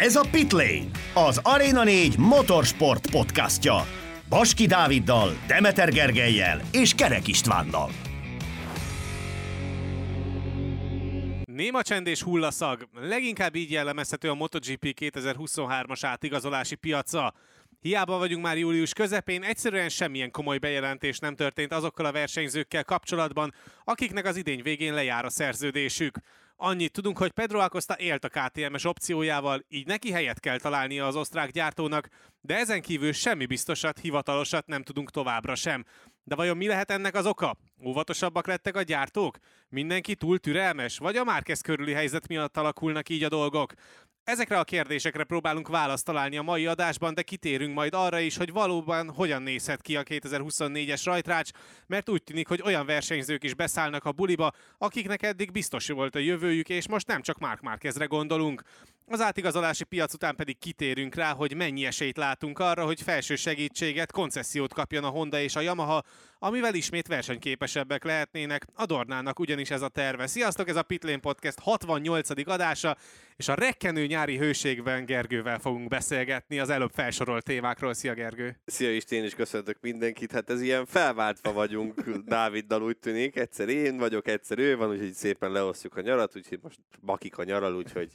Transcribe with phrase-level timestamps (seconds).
[0.00, 3.86] Ez a Pitlane, az Arena 4 motorsport podcastja.
[4.28, 7.90] Baski Dáviddal, Demeter Gergelyel és Kerek Istvánnal.
[11.44, 12.88] Néma csend és hullaszag.
[13.00, 17.34] Leginkább így jellemezhető a MotoGP 2023-as átigazolási piaca.
[17.80, 23.54] Hiába vagyunk már július közepén, egyszerűen semmilyen komoly bejelentés nem történt azokkal a versenyzőkkel kapcsolatban,
[23.84, 26.18] akiknek az idény végén lejár a szerződésük.
[26.58, 31.16] Annyit tudunk, hogy Pedro Acosta élt a KTMS opciójával, így neki helyet kell találnia az
[31.16, 32.08] osztrák gyártónak,
[32.40, 35.84] de ezen kívül semmi biztosat, hivatalosat nem tudunk továbbra sem.
[36.24, 37.56] De vajon mi lehet ennek az oka?
[37.84, 39.38] Óvatosabbak lettek a gyártók?
[39.68, 40.98] Mindenki túl türelmes?
[40.98, 43.72] Vagy a Márquez körüli helyzet miatt alakulnak így a dolgok?
[44.26, 48.52] Ezekre a kérdésekre próbálunk választ találni a mai adásban, de kitérünk majd arra is, hogy
[48.52, 51.50] valóban hogyan nézhet ki a 2024-es rajtrács,
[51.86, 56.18] mert úgy tűnik, hogy olyan versenyzők is beszállnak a buliba, akiknek eddig biztos volt a
[56.18, 58.62] jövőjük, és most nem csak Mark Márquezre gondolunk.
[59.08, 64.12] Az átigazolási piac után pedig kitérünk rá, hogy mennyi esélyt látunk arra, hogy felső segítséget,
[64.12, 66.02] koncesziót kapjon a Honda és a Yamaha,
[66.38, 68.66] amivel ismét versenyképesebbek lehetnének.
[68.74, 70.26] A Dornának ugyanis ez a terve.
[70.26, 72.48] Sziasztok, ez a Pitlane Podcast 68.
[72.48, 72.96] adása,
[73.36, 77.94] és a rekkenő nyári hőségben Gergővel fogunk beszélgetni az előbb felsorolt témákról.
[77.94, 78.60] Szia Gergő!
[78.64, 80.32] Szia is köszöntök mindenkit.
[80.32, 83.36] Hát ez ilyen felváltva vagyunk Dáviddal úgy tűnik.
[83.36, 87.44] Egyszer én vagyok, egyszer ő van, úgyhogy szépen leosztjuk a nyarat, úgyhogy most bakik a
[87.44, 88.10] nyaral, úgyhogy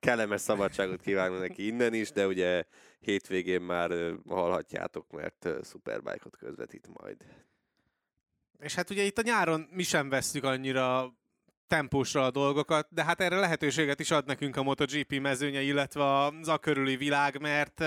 [0.00, 2.64] kellemes szabadságot kívánok neki innen is, de ugye
[3.00, 3.90] hétvégén már
[4.28, 7.16] hallhatjátok, mert Superbike-ot közvetít majd.
[8.60, 11.14] És hát ugye itt a nyáron mi sem vesztük annyira
[11.66, 16.48] tempósra a dolgokat, de hát erre lehetőséget is ad nekünk a MotoGP mezőnye, illetve az
[16.48, 17.84] a körüli világ, mert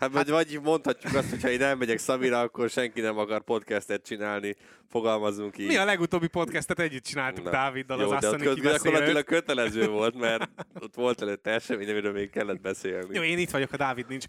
[0.00, 4.06] Hát, hát vagy mondhatjuk azt, hogy ha én elmegyek Szamira, akkor senki nem akar podcastet
[4.06, 4.56] csinálni,
[4.88, 5.66] fogalmazunk így.
[5.66, 7.50] Mi a legutóbbi podcastet együtt csináltuk Na.
[7.50, 10.48] Dáviddal, Jó, az Asszony köz, gyakorlatilag kötelező volt, mert
[10.80, 13.14] ott volt előtte esemény, amiről még kellett beszélni.
[13.14, 14.24] Jó, én itt vagyok, a Dávid nincs.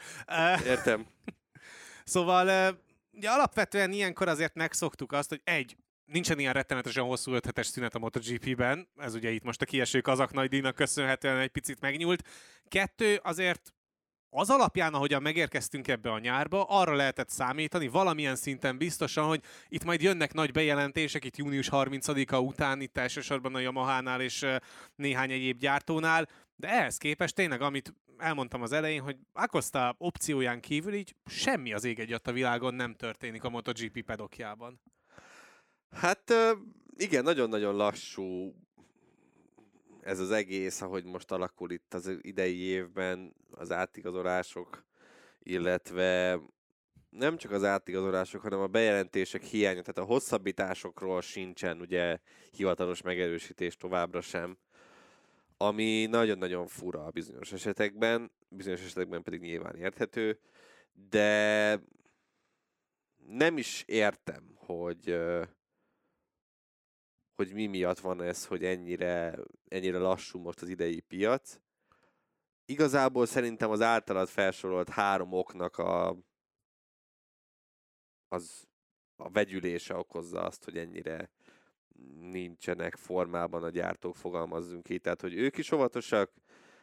[0.66, 1.06] Értem.
[2.04, 2.76] szóval
[3.12, 7.96] ugye alapvetően ilyenkor azért megszoktuk azt, hogy egy, nincsen ilyen rettenetesen hosszú 5 hetes szünet
[7.96, 12.28] a MotoGP-ben, ez ugye itt most a kieső kazak nagy díjnak köszönhetően egy picit megnyúlt.
[12.68, 13.74] Kettő, azért
[14.34, 19.84] az alapján, ahogyan megérkeztünk ebbe a nyárba, arra lehetett számítani valamilyen szinten biztosan, hogy itt
[19.84, 24.46] majd jönnek nagy bejelentések, itt június 30-a után, itt elsősorban a Yamaha-nál és
[24.96, 30.94] néhány egyéb gyártónál, de ehhez képest tényleg, amit elmondtam az elején, hogy Acosta opcióján kívül
[30.94, 34.82] így semmi az ég egy a világon nem történik a MotoGP pedokjában.
[35.92, 36.34] Hát
[36.96, 38.56] igen, nagyon-nagyon lassú
[40.04, 44.86] ez az egész, ahogy most alakul itt az idei évben, az átigazolások,
[45.40, 46.40] illetve
[47.10, 52.20] nem csak az átigazolások, hanem a bejelentések hiánya, tehát a hosszabbításokról sincsen ugye
[52.52, 54.58] hivatalos megerősítés továbbra sem,
[55.58, 60.40] ami nagyon-nagyon fura a bizonyos esetekben, bizonyos esetekben pedig nyilván érthető,
[61.10, 61.80] de
[63.28, 65.18] nem is értem, hogy
[67.42, 69.38] hogy mi miatt van ez, hogy ennyire,
[69.68, 71.60] ennyire lassú most az idei piac.
[72.66, 76.18] Igazából szerintem az általad felsorolt három oknak a,
[78.28, 78.68] az
[79.16, 81.30] a vegyülése okozza azt, hogy ennyire
[82.20, 85.02] nincsenek formában a gyártók, fogalmazzunk így.
[85.02, 86.32] Tehát, hogy ők is óvatosak,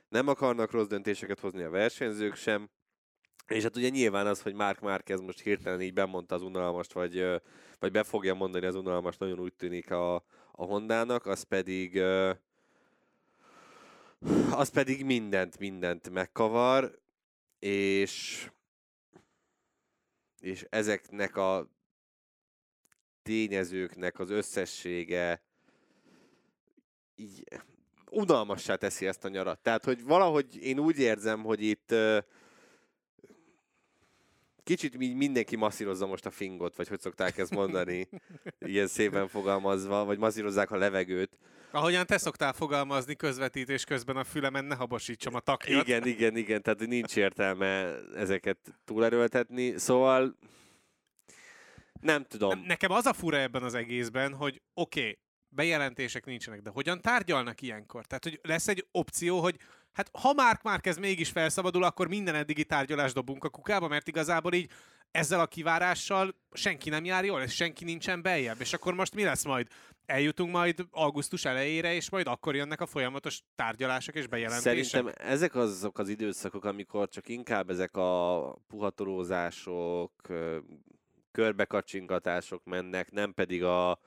[0.09, 2.71] nem akarnak rossz döntéseket hozni a versenyzők sem,
[3.47, 7.25] és hát ugye nyilván az, hogy Mark Márquez most hirtelen így bemondta az unalmast, vagy,
[7.79, 10.25] vagy be fogja mondani az unalmast, nagyon úgy tűnik a,
[10.61, 12.03] a Hondának, az pedig
[14.51, 16.99] az pedig mindent, mindent megkavar,
[17.59, 18.47] és
[20.41, 21.71] és ezeknek a
[23.23, 25.43] tényezőknek az összessége
[27.15, 27.45] így
[28.11, 29.63] unalmassá teszi ezt a nyarat.
[29.63, 31.95] Tehát, hogy valahogy én úgy érzem, hogy itt
[34.69, 38.09] kicsit mindenki masszírozza most a fingot, vagy hogy szokták ezt mondani,
[38.61, 41.39] ilyen szépen fogalmazva, vagy masszírozzák a levegőt.
[41.71, 45.87] Ahogyan te szoktál fogalmazni közvetítés közben a fülemen, ne habosítsam a takjat.
[45.87, 50.37] Igen, igen, igen, tehát nincs értelme ezeket túlerőltetni, szóval
[52.01, 52.63] nem tudom.
[52.67, 55.19] Nekem az a fura ebben az egészben, hogy oké, okay,
[55.49, 58.07] bejelentések nincsenek, de hogyan tárgyalnak ilyenkor?
[58.07, 59.57] Tehát, hogy lesz egy opció, hogy
[59.93, 64.09] hát ha már már kezd mégis felszabadul, akkor minden eddigi tárgyalást dobunk a kukába, mert
[64.09, 64.71] igazából így
[65.11, 68.61] ezzel a kivárással senki nem jár jól, és senki nincsen beljebb.
[68.61, 69.69] És akkor most mi lesz majd?
[70.07, 74.85] Eljutunk majd augusztus elejére, és majd akkor jönnek a folyamatos tárgyalások és bejelentések.
[74.85, 80.13] Szerintem ezek azok az időszakok, amikor csak inkább ezek a puhatorózások,
[81.33, 83.99] körbekacsingatások mennek, nem pedig a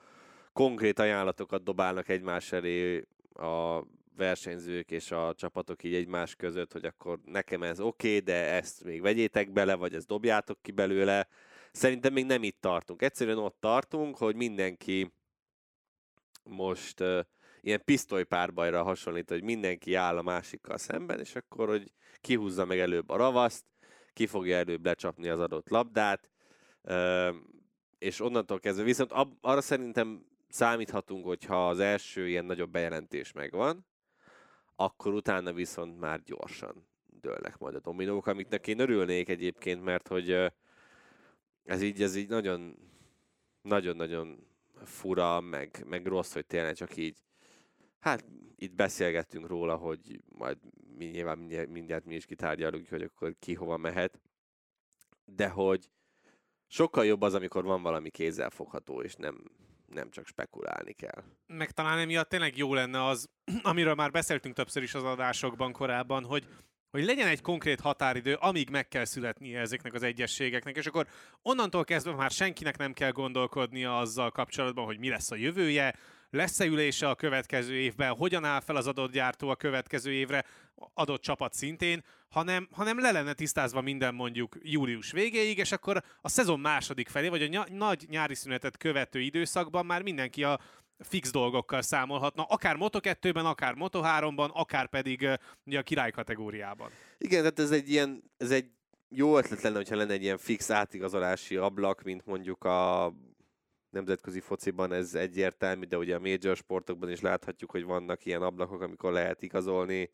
[0.54, 3.84] konkrét ajánlatokat dobálnak egymás elé a
[4.16, 8.84] versenyzők és a csapatok így egymás között, hogy akkor nekem ez oké, okay, de ezt
[8.84, 11.28] még vegyétek bele, vagy ezt dobjátok ki belőle.
[11.72, 13.02] Szerintem még nem itt tartunk.
[13.02, 15.14] Egyszerűen ott tartunk, hogy mindenki
[16.44, 17.20] most uh,
[17.62, 21.92] ilyen pisztolypárbajra hasonlít, hogy mindenki áll a másikkal szemben, és akkor, hogy
[22.22, 23.66] kihúzza meg előbb a ravaszt,
[24.14, 26.30] ki fogja előbb lecsapni az adott labdát,
[26.82, 27.36] uh,
[27.98, 33.86] és onnantól kezdve, viszont ab, arra szerintem számíthatunk, hogyha az első ilyen nagyobb bejelentés megvan,
[34.84, 36.88] akkor utána viszont már gyorsan
[37.22, 40.52] dőlnek majd a dominók, amiknek én örülnék egyébként, mert hogy
[41.64, 42.78] ez így, ez így nagyon,
[43.62, 44.48] nagyon-nagyon
[44.84, 47.18] fura, meg, meg rossz, hogy tényleg csak így,
[48.00, 48.26] hát
[48.56, 50.58] itt beszélgettünk róla, hogy majd
[50.98, 54.20] mi nyilván mindjárt, mindjárt mi is kitárgyalunk, hogy akkor ki hova mehet,
[55.26, 55.90] de hogy
[56.68, 59.44] sokkal jobb az, amikor van valami kézzelfogható, és nem,
[59.94, 61.24] nem csak spekulálni kell.
[61.48, 63.30] Meg talán emiatt tényleg jó lenne az,
[63.62, 66.48] amiről már beszéltünk többször is az adásokban korábban, hogy
[66.92, 71.08] hogy legyen egy konkrét határidő, amíg meg kell születnie ezeknek az egyességeknek, és akkor
[71.42, 75.96] onnantól kezdve már senkinek nem kell gondolkodnia azzal kapcsolatban, hogy mi lesz a jövője,
[76.30, 80.46] lesz-e ülése a következő évben, hogyan áll fel az adott gyártó a következő évre,
[80.94, 86.30] adott csapat szintén, hanem, hanem le lenne tisztázva minden mondjuk július végéig, és akkor a
[86.30, 90.60] szezon második felé, vagy a ny- nagy nyári szünetet követő időszakban már mindenki a
[91.00, 95.28] fix dolgokkal számolhatna, akár Moto2-ben, akár Moto3-ban, akár pedig
[95.66, 96.92] ugye a király kategóriában.
[97.18, 98.70] Igen, tehát ez egy ilyen, ez egy
[99.10, 103.14] jó ötlet lenne, hogyha lenne egy ilyen fix átigazolási ablak, mint mondjuk a
[103.90, 108.82] nemzetközi fociban ez egyértelmű, de ugye a major sportokban is láthatjuk, hogy vannak ilyen ablakok,
[108.82, 110.10] amikor lehet igazolni.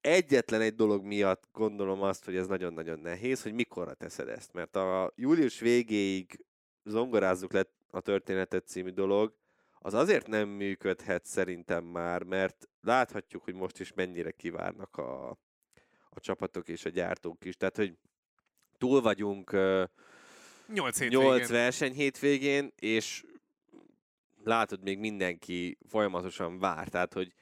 [0.00, 4.76] Egyetlen egy dolog miatt gondolom azt, hogy ez nagyon-nagyon nehéz, hogy mikorra teszed ezt, mert
[4.76, 6.44] a július végéig
[6.84, 9.34] zongorázzuk le a történetet című dolog,
[9.82, 15.28] az azért nem működhet szerintem már, mert láthatjuk, hogy most is mennyire kivárnak a,
[16.10, 17.56] a csapatok és a gyártók is.
[17.56, 17.96] Tehát, hogy
[18.78, 19.88] túl vagyunk 8,
[20.98, 21.18] hétvégén.
[21.18, 23.24] 8 verseny hétvégén, és
[24.44, 26.88] látod, még mindenki folyamatosan vár.
[26.88, 27.32] Tehát, hogy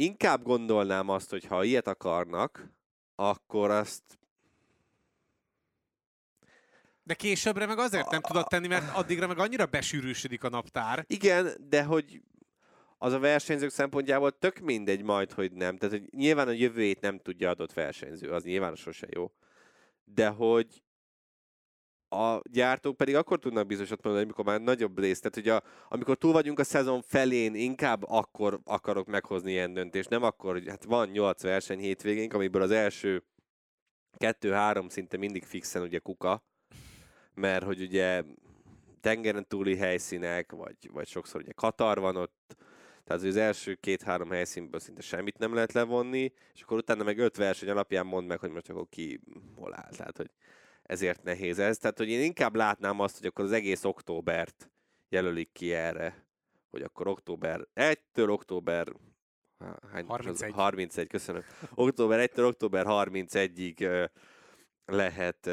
[0.00, 2.72] inkább gondolnám azt, hogy ha ilyet akarnak,
[3.14, 4.02] akkor azt
[7.02, 11.04] de későbbre meg azért nem tudod tenni, mert addigra meg annyira besűrűsödik a naptár.
[11.06, 12.22] Igen, de hogy
[12.98, 15.76] az a versenyzők szempontjából tök mindegy majd, hogy nem.
[15.76, 19.30] Tehát hogy nyilván a jövőjét nem tudja adott versenyző, az nyilván sose jó.
[20.04, 20.82] De hogy
[22.12, 25.20] a gyártók pedig akkor tudnak bizonyosat mondani, amikor már nagyobb rész.
[25.20, 25.62] Tehát, hogy a,
[25.94, 30.08] amikor túl vagyunk a szezon felén, inkább akkor akarok meghozni ilyen döntést.
[30.08, 33.24] Nem akkor, hogy hát van nyolc verseny hétvégénk, amiből az első
[34.16, 36.44] kettő-három szinte mindig fixen ugye kuka,
[37.34, 38.22] mert hogy ugye
[39.00, 42.56] tengeren túli helyszínek, vagy, vagy sokszor ugye Katar van ott,
[43.04, 47.36] tehát az első két-három helyszínből szinte semmit nem lehet levonni, és akkor utána meg öt
[47.36, 49.20] verseny alapján mond meg, hogy most akkor ki
[49.56, 49.90] hol áll.
[49.96, 50.30] Tehát, hogy
[50.90, 51.78] ezért nehéz ez.
[51.78, 54.70] Tehát, hogy én inkább látnám azt, hogy akkor az egész októbert
[55.08, 56.26] jelölik ki erre,
[56.70, 58.92] hogy akkor október 1-től október
[59.92, 60.52] hány, 31.
[60.52, 61.42] 31, köszönöm.
[61.74, 64.08] Október 1-től október 31-ig
[64.84, 65.50] lehet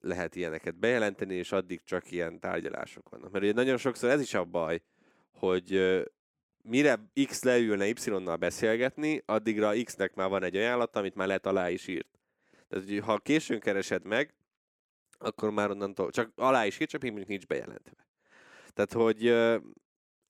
[0.00, 3.30] lehet ilyeneket bejelenteni, és addig csak ilyen tárgyalások vannak.
[3.30, 4.82] Mert ugye nagyon sokszor ez is a baj,
[5.32, 6.02] hogy
[6.62, 11.70] mire X leülne Y-nal beszélgetni, addigra X-nek már van egy ajánlat, amit már lehet alá
[11.70, 12.16] is írt.
[12.68, 14.34] Tehát, hogy ha későn keresed meg,
[15.18, 18.06] akkor már onnantól csak alá is még mondjuk nincs bejelentve.
[18.72, 19.26] Tehát, hogy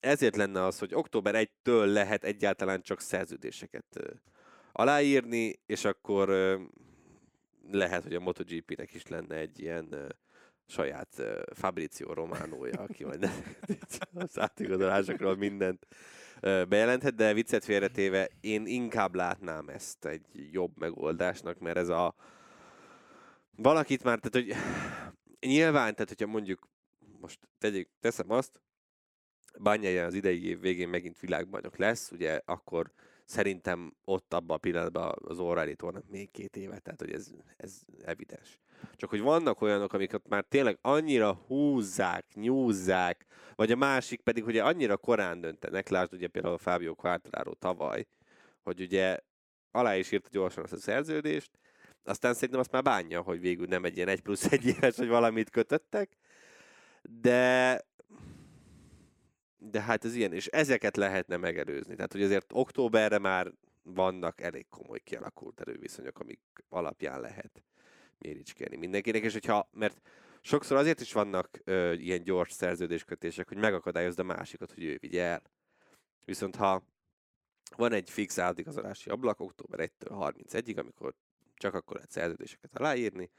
[0.00, 4.18] ezért lenne az, hogy október 1-től lehet egyáltalán csak szerződéseket
[4.72, 6.28] aláírni, és akkor
[7.70, 10.16] lehet, hogy a MotoGP-nek is lenne egy ilyen
[10.66, 11.22] saját
[11.54, 13.30] Fabrizio Románója, aki majd
[14.14, 15.86] az átigazolásokról mindent
[16.40, 22.14] bejelenthet, de viccet félretéve én inkább látnám ezt egy jobb megoldásnak, mert ez a
[23.56, 24.56] valakit már, tehát hogy
[25.48, 26.68] nyilván, tehát hogyha mondjuk
[27.20, 28.60] most tegyük, teszem azt,
[29.58, 32.92] Bányája az idei év végén megint világbajnok lesz, ugye akkor
[33.26, 37.80] szerintem ott abban a pillanatban az O'Reilly tornak még két évet, tehát hogy ez, ez
[38.04, 38.60] evidens.
[38.94, 44.62] Csak hogy vannak olyanok, amiket már tényleg annyira húzzák, nyúzzák, vagy a másik pedig ugye
[44.62, 48.06] annyira korán döntenek, lásd ugye például a Fábio Quartararo tavaly,
[48.62, 49.18] hogy ugye
[49.70, 51.50] alá is írta gyorsan azt a szerződést,
[52.04, 55.08] aztán szerintem azt már bánja, hogy végül nem egy ilyen egy plusz egy éves, hogy
[55.08, 56.16] valamit kötöttek,
[57.02, 57.80] de
[59.58, 61.94] de hát ez ilyen, és ezeket lehetne megelőzni.
[61.94, 67.62] Tehát, hogy azért októberre már vannak elég komoly kialakult erőviszonyok, amik alapján lehet
[68.18, 70.00] méricskélni mindenkinek, és hogyha, mert
[70.40, 75.22] sokszor azért is vannak ö, ilyen gyors szerződéskötések, hogy megakadályozd a másikat, hogy ő vigye
[75.22, 75.42] el.
[76.24, 76.82] Viszont ha
[77.76, 81.14] van egy fix átigazolási ablak október 1-től 31-ig, amikor
[81.54, 83.30] csak akkor lehet szerződéseket aláírni,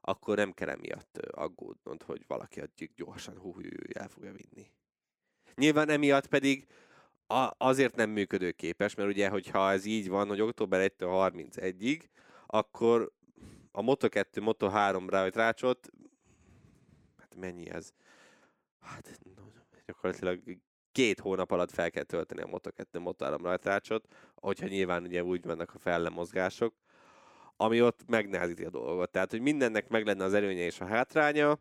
[0.00, 4.70] akkor nem kell emiatt aggódnod, hogy valaki addig gyorsan hú, hú, hú, el fogja vinni.
[5.56, 6.66] Nyilván emiatt pedig
[7.26, 12.00] a, azért nem működőképes, mert ugye, hogyha ez így van, hogy október 1-től 31-ig,
[12.46, 13.12] akkor
[13.72, 15.90] a Moto2, Moto3 rácsot,
[17.18, 17.92] hát mennyi ez?
[18.80, 19.20] Hát
[19.86, 20.40] gyakorlatilag
[20.92, 25.74] két hónap alatt fel kell tölteni a Moto2, Moto3 rajtrácsot, hogyha nyilván ugye úgy vannak
[25.74, 26.74] a fellemozgások,
[27.56, 29.10] ami ott megnehezíti a dolgot.
[29.10, 31.58] Tehát, hogy mindennek meg lenne az előnye és a hátránya,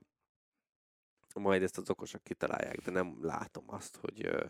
[1.39, 4.45] majd ezt az okosak kitalálják, de nem látom azt, hogy ö,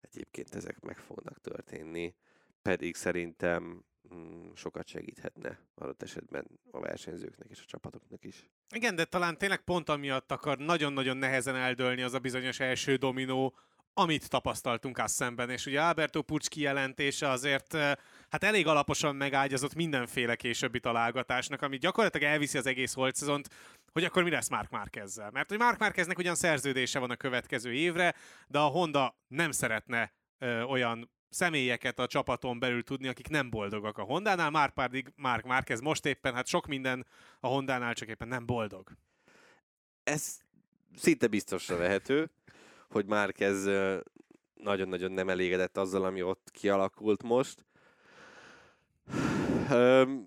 [0.00, 2.14] egyébként ezek meg fognak történni,
[2.62, 8.46] pedig szerintem mm, sokat segíthetne adott esetben a versenyzőknek és a csapatoknak is.
[8.74, 13.54] Igen, de talán tényleg pont amiatt akar nagyon-nagyon nehezen eldőlni az a bizonyos első dominó,
[13.94, 17.76] amit tapasztaltunk azt szemben, és ugye Alberto Pucs kijelentése azért
[18.28, 23.48] hát elég alaposan megágyazott mindenféle későbbi találgatásnak, ami gyakorlatilag elviszi az egész holt szezont,
[23.92, 25.30] hogy akkor mi lesz Mark Márkezzel.
[25.30, 28.14] Mert hogy Mark Márkeznek ugyan szerződése van a következő évre,
[28.46, 33.98] de a Honda nem szeretne ö, olyan személyeket a csapaton belül tudni, akik nem boldogak
[33.98, 37.06] a Hondánál, már pedig Mark Márquez most éppen, hát sok minden
[37.40, 38.90] a Hondánál csak éppen nem boldog.
[40.04, 40.38] Ez
[40.96, 42.30] szinte biztosra vehető
[42.92, 43.68] hogy már ez
[44.54, 47.64] nagyon-nagyon nem elégedett azzal, ami ott kialakult most.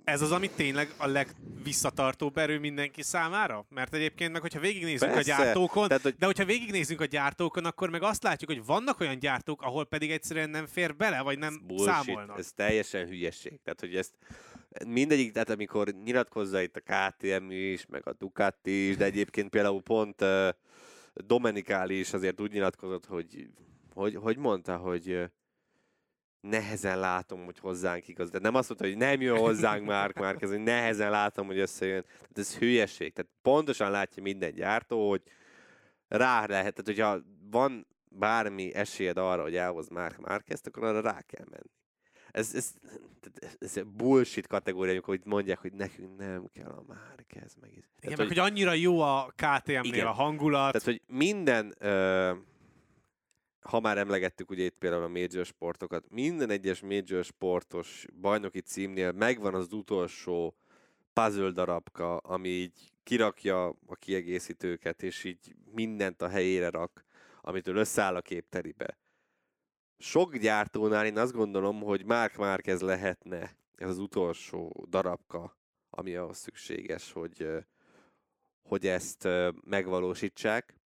[0.04, 3.66] Ez az, ami tényleg a legvisszatartóbb erő mindenki számára?
[3.70, 5.34] Mert egyébként meg, hogyha végignézzünk Persze.
[5.34, 6.16] a gyártókon, Tehát, hogy...
[6.20, 10.12] de hogyha végignézzünk a gyártókon, akkor meg azt látjuk, hogy vannak olyan gyártók, ahol pedig
[10.12, 12.38] egyszerűen nem fér bele, vagy nem bullshit, számolnak.
[12.38, 13.60] Ez teljesen hülyeség.
[13.64, 14.14] Tehát, hogy ezt
[14.88, 19.82] mindegyik, tehát amikor nyilatkozza itt a KTM is, meg a Ducati is, de egyébként például
[19.82, 20.50] pont uh,
[21.24, 23.50] Domenikáli is azért úgy nyilatkozott, hogy,
[23.94, 25.30] hogy, hogy mondta, hogy
[26.42, 28.30] nehezen látom, hogy hozzánk igaz.
[28.30, 31.58] De nem azt mondta, hogy nem jön hozzánk már, már ez, hogy nehezen látom, hogy
[31.60, 32.02] összejön.
[32.02, 33.14] Tehát ez hülyeség.
[33.14, 35.22] Tehát pontosan látja minden gyártó, hogy
[36.08, 41.22] rá lehet, tehát hogyha van bármi esélyed arra, hogy elhoz Mark Márquezt, akkor arra rá
[41.22, 41.70] kell menni.
[42.36, 42.74] Ez, ez,
[43.60, 47.56] ez, ez bullshit kategória, amikor mondják, hogy nekünk nem kell a Márquez.
[47.62, 50.72] Meg igen, Tehát, meg hogy, hogy annyira jó a KTM-nél a hangulat.
[50.72, 52.34] Tehát, hogy minden, ö,
[53.60, 59.12] ha már emlegettük ugye itt például a major sportokat, minden egyes major sportos bajnoki címnél
[59.12, 60.56] megvan az utolsó
[61.14, 67.06] puzzle darabka, ami így kirakja a kiegészítőket, és így mindent a helyére rak,
[67.42, 68.98] amitől összeáll a képteribe.
[69.98, 75.58] Sok gyártónál én azt gondolom, hogy Mark Márquez lehetne ez az utolsó darabka,
[75.90, 77.48] ami ahhoz szükséges, hogy,
[78.62, 79.28] hogy ezt
[79.62, 80.80] megvalósítsák.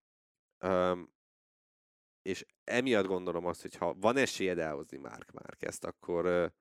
[2.22, 6.52] És emiatt gondolom azt, hogy ha van esélyed elhozni Mark Márquezt, akkor,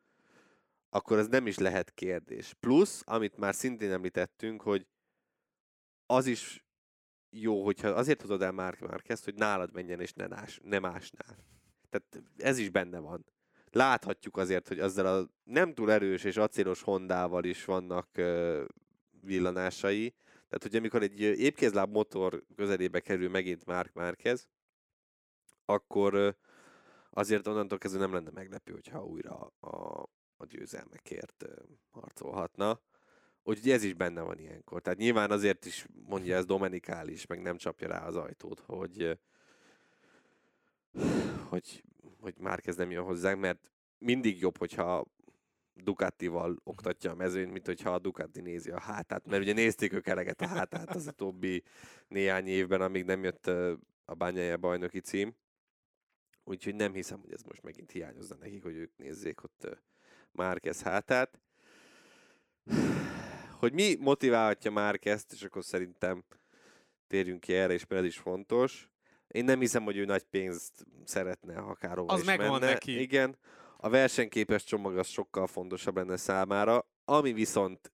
[0.90, 2.54] akkor ez nem is lehet kérdés.
[2.54, 4.88] Plusz, amit már szintén említettünk, hogy
[6.06, 6.66] az is
[7.30, 11.57] jó, hogyha azért tudod el Mark Márquezt, hogy nálad menjen és ne, más, ne másnál.
[11.90, 13.26] Tehát ez is benne van.
[13.72, 18.10] Láthatjuk azért, hogy ezzel a nem túl erős és acélos Hondával is vannak
[19.22, 20.10] villanásai.
[20.48, 24.48] Tehát, hogy amikor egy épkézláb motor közelébe kerül megint Mark Márquez,
[25.66, 26.38] akkor
[27.10, 30.02] azért onnantól kezdve nem lenne meglepő, hogyha újra a,
[30.38, 31.46] a győzelmekért
[31.92, 32.82] harcolhatna.
[33.44, 34.82] Úgyhogy ez is benne van ilyenkor.
[34.82, 39.20] Tehát nyilván azért is mondja ez Domenikális, meg nem csapja rá az ajtót, hogy
[41.50, 41.84] hogy,
[42.20, 45.06] hogy kezd nem jön hozzánk, mert mindig jobb, hogyha
[45.74, 50.08] Ducatival oktatja a mezőn, mint hogyha a Ducati nézi a hátát, mert ugye nézték ők
[50.08, 51.64] eleget a hátát az utóbbi
[52.08, 53.48] néhány évben, amíg nem jött
[54.06, 55.36] a bányája bajnoki cím.
[56.44, 59.82] Úgyhogy nem hiszem, hogy ez most megint hiányozna nekik, hogy ők nézzék ott
[60.32, 61.40] Márquez hátát.
[63.60, 66.24] Hogy mi motiválhatja Márquezt, és akkor szerintem
[67.08, 68.90] térjünk ki erre, és mert ez is fontos.
[69.28, 72.72] Én nem hiszem, hogy ő nagy pénzt szeretne, akárhova Az is megvan menne.
[72.72, 73.02] neki.
[73.02, 73.38] Igen.
[73.78, 77.92] A versenyképes csomag az sokkal fontosabb lenne számára, ami viszont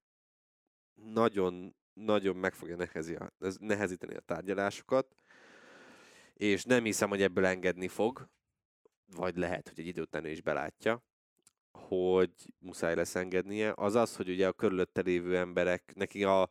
[0.94, 3.16] nagyon, nagyon meg fogja nehezi,
[3.58, 5.14] nehezíteni a tárgyalásokat,
[6.34, 8.28] és nem hiszem, hogy ebből engedni fog,
[9.06, 11.02] vagy lehet, hogy egy idő után ő is belátja,
[11.70, 16.48] hogy muszáj lesz engednie, az az, hogy ugye a körülötte lévő emberek, neki a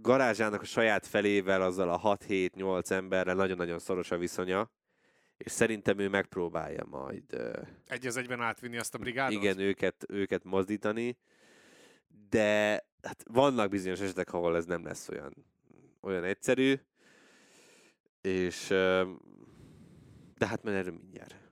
[0.00, 4.70] garázsának a saját felével, azzal a 6-7-8 emberrel nagyon-nagyon szoros a viszonya,
[5.36, 7.22] és szerintem ő megpróbálja majd...
[7.86, 9.42] Egy az egyben átvinni azt a brigádot?
[9.42, 11.18] Igen, őket, őket mozdítani,
[12.28, 15.46] de hát vannak bizonyos esetek, ahol ez nem lesz olyan,
[16.00, 16.74] olyan egyszerű,
[18.20, 18.66] és
[20.38, 21.43] de hát mert erről mindjárt.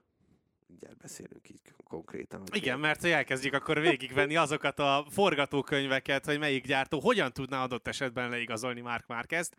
[0.83, 2.43] Mindjárt beszélünk így konkrétan.
[2.51, 7.87] Igen, mert hogy elkezdjük akkor végigvenni azokat a forgatókönyveket, hogy melyik gyártó hogyan tudná adott
[7.87, 9.55] esetben leigazolni Mark Márquezt.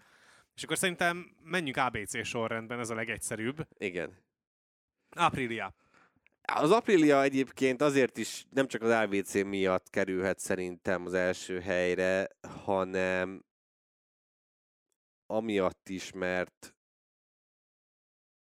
[0.54, 3.69] És akkor szerintem menjünk ABC sorrendben, ez a legegyszerűbb.
[3.78, 4.23] Igen.
[5.11, 5.75] Aprilia.
[6.43, 12.28] Az Aprilia egyébként azért is nem csak az ABC miatt kerülhet szerintem az első helyre,
[12.64, 13.45] hanem
[15.26, 16.74] amiatt is, mert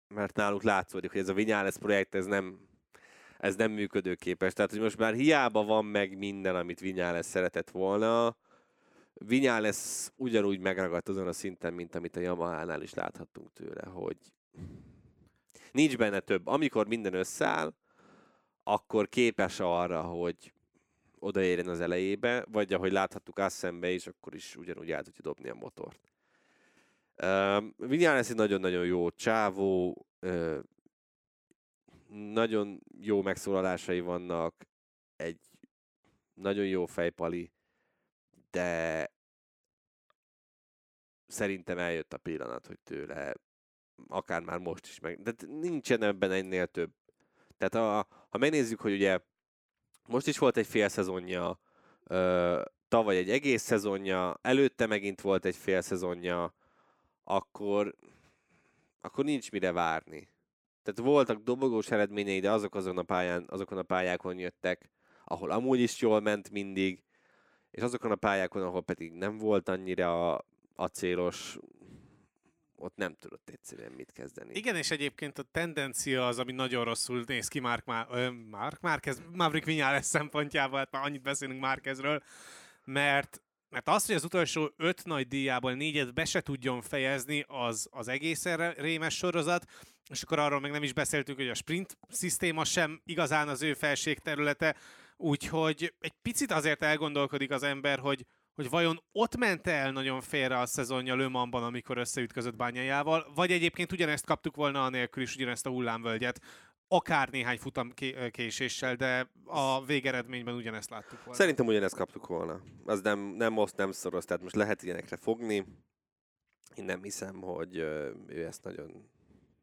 [0.10, 2.60] mert náluk látszódik, hogy ez a Vinyales projekt, ez nem,
[3.38, 4.54] ez nem működőképes.
[4.54, 8.36] Tehát, hogy most már hiába van meg minden, amit Vinyales szeretett volna,
[9.14, 14.18] Vinyales ugyanúgy megragadt azon a szinten, mint amit a Yamaha-nál is láthattunk tőle, hogy
[15.72, 16.48] nincs benne több.
[16.48, 17.74] Amikor minden összeáll,
[18.64, 20.54] akkor képes arra, hogy
[21.20, 25.54] odaérjen az elejébe, vagy ahogy láthattuk Assenbe is, akkor is ugyanúgy el tudja dobni a
[25.54, 26.00] motort.
[27.24, 30.60] Um, Vinyales egy nagyon-nagyon jó csávó, uh,
[32.10, 34.68] nagyon jó megszólalásai vannak,
[35.16, 35.40] egy
[36.34, 37.52] nagyon jó fejpali,
[38.52, 39.12] de
[41.28, 43.34] szerintem eljött a pillanat, hogy tőle
[44.08, 46.92] akár már most is meg, de nincsen ebben ennél több.
[47.58, 49.20] Tehát a, ha megnézzük, hogy ugye
[50.08, 51.60] most is volt egy fél szezonja,
[52.04, 56.54] ö, tavaly egy egész szezonja, előtte megint volt egy fél szezonja,
[57.30, 57.96] akkor,
[59.02, 60.30] akkor nincs mire várni.
[60.84, 64.90] Tehát voltak dobogós eredményei, de azok azon a pályán, azokon a pályákon jöttek,
[65.24, 67.04] ahol amúgy is jól ment mindig,
[67.72, 70.46] és azokon a pályákon, ahol pedig nem volt annyira
[70.76, 71.58] acélos,
[72.76, 74.56] ott nem tudott egyszerűen mit kezdeni.
[74.56, 78.82] Igen, és egyébként a tendencia az, ami nagyon rosszul néz ki Mark, Má- ö, Mark
[78.82, 82.24] Márquez, Maverick Vinyales szempontjából, hát már annyit beszélünk Márquezről,
[82.86, 87.88] mert mert az, hogy az utolsó öt nagy díjából négyet be se tudjon fejezni, az,
[87.92, 89.66] az egészen rémes sorozat,
[90.10, 93.74] és akkor arról meg nem is beszéltünk, hogy a sprint szisztéma sem igazán az ő
[93.74, 94.76] felségterülete,
[95.18, 100.60] úgyhogy egy picit azért elgondolkodik az ember, hogy, hogy vajon ott ment el nagyon félre
[100.60, 105.66] a szezonja Le Mansban, amikor összeütközött bányájával, vagy egyébként ugyanezt kaptuk volna anélkül is, ugyanezt
[105.66, 106.42] a hullámvölgyet,
[106.90, 111.34] akár néhány futam ké- késéssel, de a végeredményben ugyanezt láttuk volna.
[111.34, 112.62] Szerintem ugyanezt kaptuk volna.
[112.86, 115.66] Az nem, nem most, nem szoros, tehát most lehet ilyenekre fogni.
[116.76, 117.78] Én nem hiszem, hogy
[118.28, 119.10] ő ezt nagyon,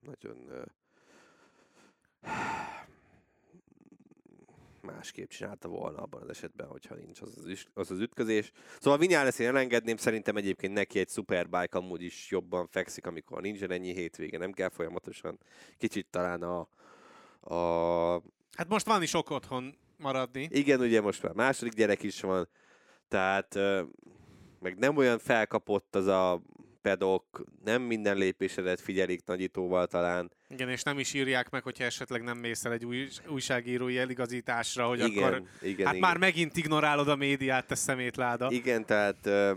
[0.01, 0.67] nagyon
[4.81, 8.53] másképp csinálta volna abban az esetben, hogyha nincs az az, az, az ütközés.
[8.81, 13.71] Szóval Vinyales én elengedném, szerintem egyébként neki egy superbike amúgy is jobban fekszik, amikor nincsen
[13.71, 15.39] ennyi hétvége, nem kell folyamatosan.
[15.77, 16.69] Kicsit talán a,
[17.51, 18.23] a
[18.57, 20.49] Hát most van is ok otthon maradni.
[20.51, 22.49] igen, ugye most már második gyerek is van,
[23.09, 23.55] tehát
[24.61, 26.43] meg nem olyan felkapott az a
[26.83, 30.33] pedok, nem minden lépésedet figyelik nagyítóval talán.
[30.49, 34.87] Igen, és nem is írják meg, hogyha esetleg nem mész el egy új, újságírói eligazításra,
[34.87, 36.09] hogy igen, akkor igen, hát igen.
[36.09, 38.51] már megint ignorálod a médiát, te szemétláda.
[38.51, 39.53] Igen, tehát ö,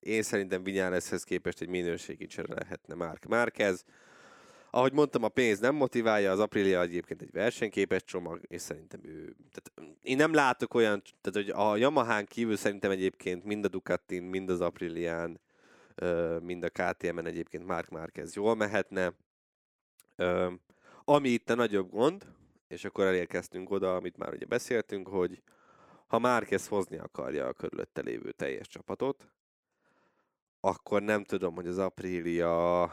[0.00, 3.84] én szerintem Vinyáleszhez képest egy minőségi csere lehetne Márk Márkez.
[4.70, 9.36] Ahogy mondtam, a pénz nem motiválja, az Aprilia egyébként egy versenyképes csomag, és szerintem ő...
[9.52, 14.22] Tehát én nem látok olyan, tehát hogy a Yamahán kívül szerintem egyébként mind a Ducatin,
[14.22, 15.40] mind az Aprilián,
[16.40, 19.12] mind a KTM-en egyébként Mark Márquez jól mehetne.
[21.04, 22.26] Ami itt a nagyobb gond,
[22.68, 25.42] és akkor elérkeztünk oda, amit már ugye beszéltünk, hogy
[26.06, 29.28] ha Márquez hozni akarja a körülötte lévő teljes csapatot,
[30.60, 32.92] akkor nem tudom, hogy az Aprilia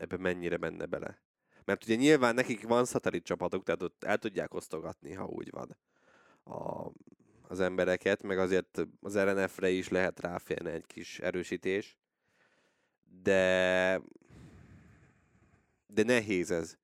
[0.00, 1.22] ebbe mennyire benne bele.
[1.64, 5.76] Mert ugye nyilván nekik van szatellit csapatok, tehát ott el tudják osztogatni, ha úgy van
[6.44, 6.90] a,
[7.48, 11.98] az embereket, meg azért az RNF-re is lehet ráférni egy kis erősítés,
[13.22, 14.00] de
[15.86, 16.78] de nehéz ez.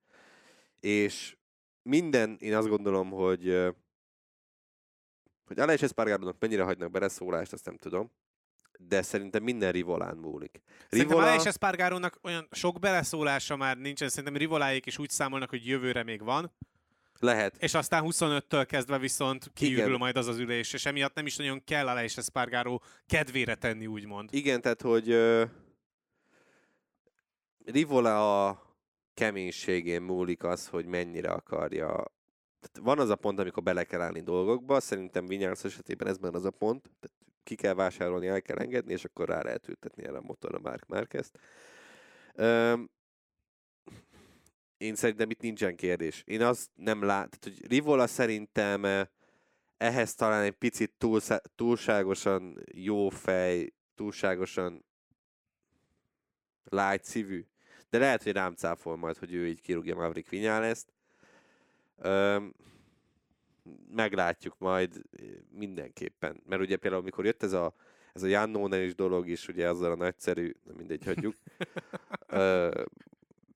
[0.80, 1.36] És
[1.82, 3.74] minden, én azt gondolom, hogy
[5.46, 8.10] hogy Aleix Espargarónak mennyire hagynak beleszólást, azt nem tudom,
[8.78, 10.60] de szerintem minden Rivolán múlik.
[10.90, 16.02] Szerintem Aleix Espargarónak olyan sok beleszólása már nincsen, szerintem Rivoláék is úgy számolnak, hogy jövőre
[16.02, 16.52] még van,
[17.18, 19.98] lehet, és aztán 25-től kezdve viszont kiürül Igen.
[19.98, 24.28] majd az az ülés, és emiatt nem is nagyon kell Aleix Espargaró kedvére tenni, úgymond.
[24.32, 25.42] Igen, tehát, hogy uh,
[27.64, 28.66] Rivola a
[29.14, 31.86] keménységén múlik az, hogy mennyire akarja.
[32.60, 36.34] Tehát van az a pont, amikor bele kell állni dolgokba, szerintem Vinyárs esetében ez már
[36.34, 40.04] az a pont, tehát ki kell vásárolni, el kell engedni, és akkor rá lehet ültetni
[40.04, 41.38] erre a motorra Mark Márquezt.
[42.34, 42.90] Um,
[44.76, 46.22] én szerintem itt nincsen kérdés.
[46.26, 49.06] Én azt nem lát, tehát, hogy Rivola szerintem eh,
[49.76, 54.84] ehhez talán egy picit túlszá- túlságosan jó fej, túlságosan
[56.64, 57.46] light szívű.
[57.90, 60.92] De lehet, hogy rám cáfol majd, hogy ő így kirúgja Maverick Vinyáleszt.
[61.96, 62.46] Ö,
[63.90, 65.02] meglátjuk majd
[65.50, 66.42] mindenképpen.
[66.46, 67.74] Mert ugye például, amikor jött ez a,
[68.12, 71.34] ez a Jannónen is dolog is, ugye azzal a nagyszerű, mindegy, hagyjuk,
[72.26, 72.82] ö,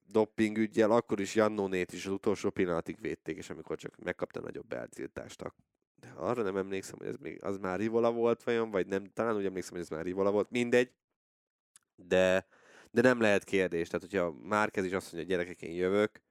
[0.07, 4.73] dopping ügyjel, akkor is Jannónét is az utolsó pillanatig védték, és amikor csak megkapta nagyobb
[4.73, 5.43] eltiltást,
[5.99, 9.35] de arra nem emlékszem, hogy ez még az már Rivola volt vajon, vagy nem, talán
[9.35, 10.91] úgy emlékszem, hogy ez már Rivola volt, mindegy,
[11.95, 12.47] de,
[12.91, 13.87] de nem lehet kérdés.
[13.87, 16.21] Tehát, hogyha Márkez is azt mondja, hogy gyerekek, én jövök,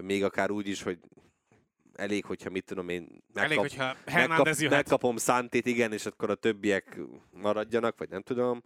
[0.00, 0.98] még akár úgy is, hogy
[2.00, 4.70] elég, hogyha mit tudom én, megkap, elég, hogyha megkap, jöhet.
[4.70, 8.62] megkapom Szantét, igen, és akkor a többiek maradjanak, vagy nem tudom,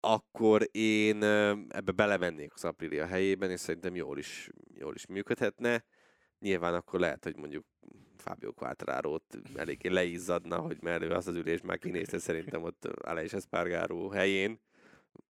[0.00, 1.22] akkor én
[1.68, 5.84] ebbe belevennék az Aprilia helyében, és szerintem jól is, jól is működhetne.
[6.38, 7.64] Nyilván akkor lehet, hogy mondjuk
[8.16, 14.08] Fábio Quattraro-t eléggé leizzadna, hogy mellő az az ülés már kinézte szerintem ott Aleix Espargaró
[14.08, 14.60] helyén.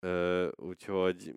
[0.00, 1.34] Ö, úgyhogy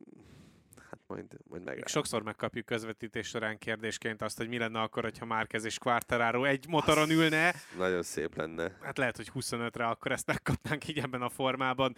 [0.92, 1.84] hát majd, majd meg.
[1.88, 6.68] Sokszor megkapjuk közvetítés során kérdésként azt, hogy mi lenne akkor, hogyha Márquez és Quartararo egy
[6.68, 7.54] motoron ülne.
[7.78, 8.78] Nagyon szép lenne.
[8.82, 11.96] Hát lehet, hogy 25-re akkor ezt megkapnánk így ebben a formában.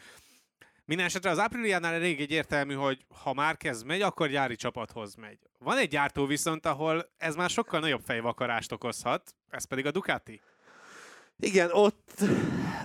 [0.85, 5.37] Minden esetre az Apriliánál elég egyértelmű, hogy ha már kezd megy, akkor gyári csapathoz megy.
[5.59, 10.41] Van egy gyártó viszont, ahol ez már sokkal nagyobb fejvakarást okozhat, ez pedig a Ducati.
[11.39, 12.23] Igen, ott,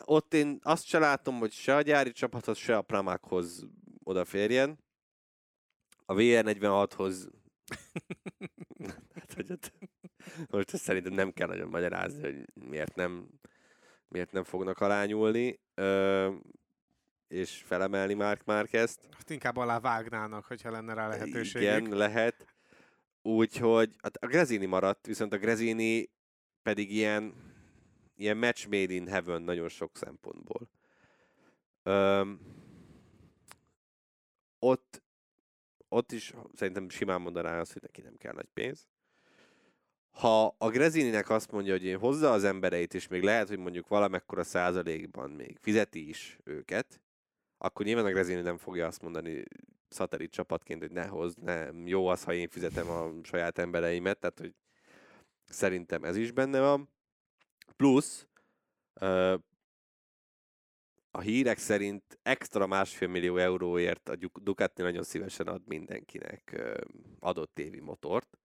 [0.04, 3.66] ott én azt se látom, hogy se a gyári csapathoz, se a Pramákhoz
[4.02, 4.78] odaférjen.
[6.10, 7.28] A VR46-hoz
[9.14, 9.72] hát, hogy ott,
[10.50, 13.28] most ezt szerintem nem kell nagyon magyarázni, hogy miért nem,
[14.08, 15.60] miért nem fognak alányulni.
[15.74, 16.30] Ö,
[17.28, 19.08] és felemelni Mark Márkezt.
[19.10, 21.62] Hát inkább alá vágnának, hogyha lenne rá lehetőség.
[21.62, 22.46] Igen, lehet.
[23.22, 26.10] Úgyhogy hát a Grezini maradt, viszont a Grezini
[26.62, 27.34] pedig ilyen,
[28.16, 30.70] ilyen match made in heaven nagyon sok szempontból.
[31.82, 32.40] Öm,
[34.58, 35.02] ott,
[35.88, 38.86] ott is szerintem simán mondaná azt, hogy neki nem kell nagy pénz.
[40.10, 43.88] Ha a Grezininek azt mondja, hogy én hozza az embereit, és még lehet, hogy mondjuk
[43.88, 47.00] valamekkora százalékban még fizeti is őket,
[47.58, 49.44] akkor nyilván a Grezini nem fogja azt mondani
[49.88, 54.38] szatellit csapatként, hogy ne hozz, nem jó az, ha én fizetem a saját embereimet, tehát
[54.38, 54.54] hogy
[55.44, 56.88] szerintem ez is benne van.
[57.76, 58.26] Plusz
[61.10, 66.62] a hírek szerint extra másfél millió euróért a Ducati nagyon szívesen ad mindenkinek
[67.20, 68.38] adott évi motort,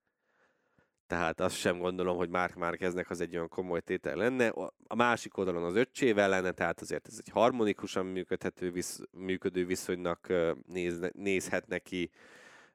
[1.08, 4.48] tehát azt sem gondolom, hogy Mark Márkeznek az egy olyan komoly tétel lenne.
[4.88, 10.34] A másik oldalon az öccsével lenne, tehát azért ez egy harmonikusan működhető, visz, működő viszonynak
[10.68, 12.10] néz, nézhet neki,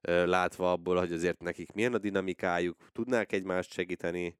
[0.01, 4.39] látva abból, hogy azért nekik milyen a dinamikájuk, tudnák egymást segíteni.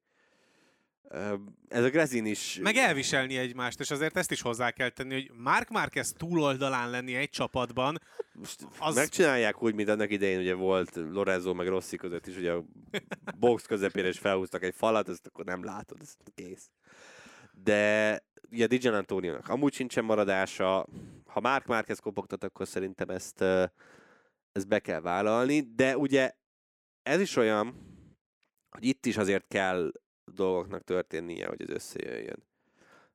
[1.67, 2.59] Ez a Grezin is...
[2.61, 7.15] Meg elviselni egymást, és azért ezt is hozzá kell tenni, hogy Mark Marquez túloldalán lenni
[7.15, 8.01] egy csapatban.
[8.33, 8.95] Most az...
[8.95, 12.63] Megcsinálják úgy, mint annak idején ugye volt Lorenzo meg Rossi között is, ugye a
[13.39, 16.69] box közepére is felhúztak egy falat, ezt akkor nem látod, ez kész.
[17.51, 20.87] De ugye Dijan Antonionak amúgy sincsen maradása,
[21.25, 23.41] ha Mark Marquez kopogtat, akkor szerintem ezt,
[24.51, 26.31] ezt be kell vállalni, de ugye
[27.03, 27.75] ez is olyan,
[28.69, 29.91] hogy itt is azért kell
[30.33, 32.43] dolgoknak történnie, hogy ez összejöjjön.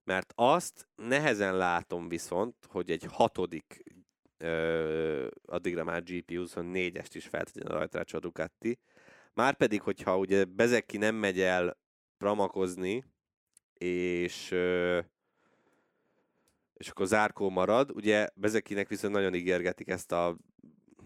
[0.05, 3.83] Mert azt nehezen látom viszont, hogy egy hatodik
[4.39, 8.79] ö, addigra már GP24-est is feltegyen a rajtrács a Ducati.
[9.35, 11.79] Márpedig, hogyha ugye Bezeki nem megy el
[12.19, 13.05] pramakozni,
[13.75, 15.01] és ö,
[16.75, 20.37] és akkor Zárkó marad, ugye Bezekinek viszont nagyon ígérgetik ezt a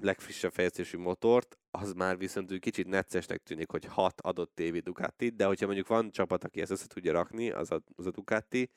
[0.01, 5.29] legfrissebb fejlesztésű motort, az már viszont úgy kicsit neccesnek tűnik, hogy hat adott tévé Ducati,
[5.29, 8.71] de hogyha mondjuk van csapat, aki ezt össze tudja rakni, az a, az a Ducati.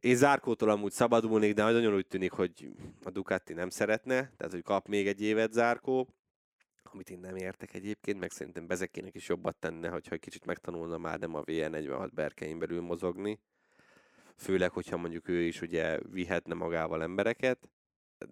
[0.00, 2.68] Én Zárkótól amúgy szabadulnék, de nagyon úgy tűnik, hogy
[3.02, 6.08] a Ducati nem szeretne, tehát hogy kap még egy évet Zárkó,
[6.82, 11.18] amit én nem értek egyébként, meg szerintem Bezekének is jobbat tenne, hogyha kicsit megtanulna már
[11.18, 13.40] nem a VR46 berkein belül mozogni.
[14.36, 17.68] Főleg, hogyha mondjuk ő is ugye vihetne magával embereket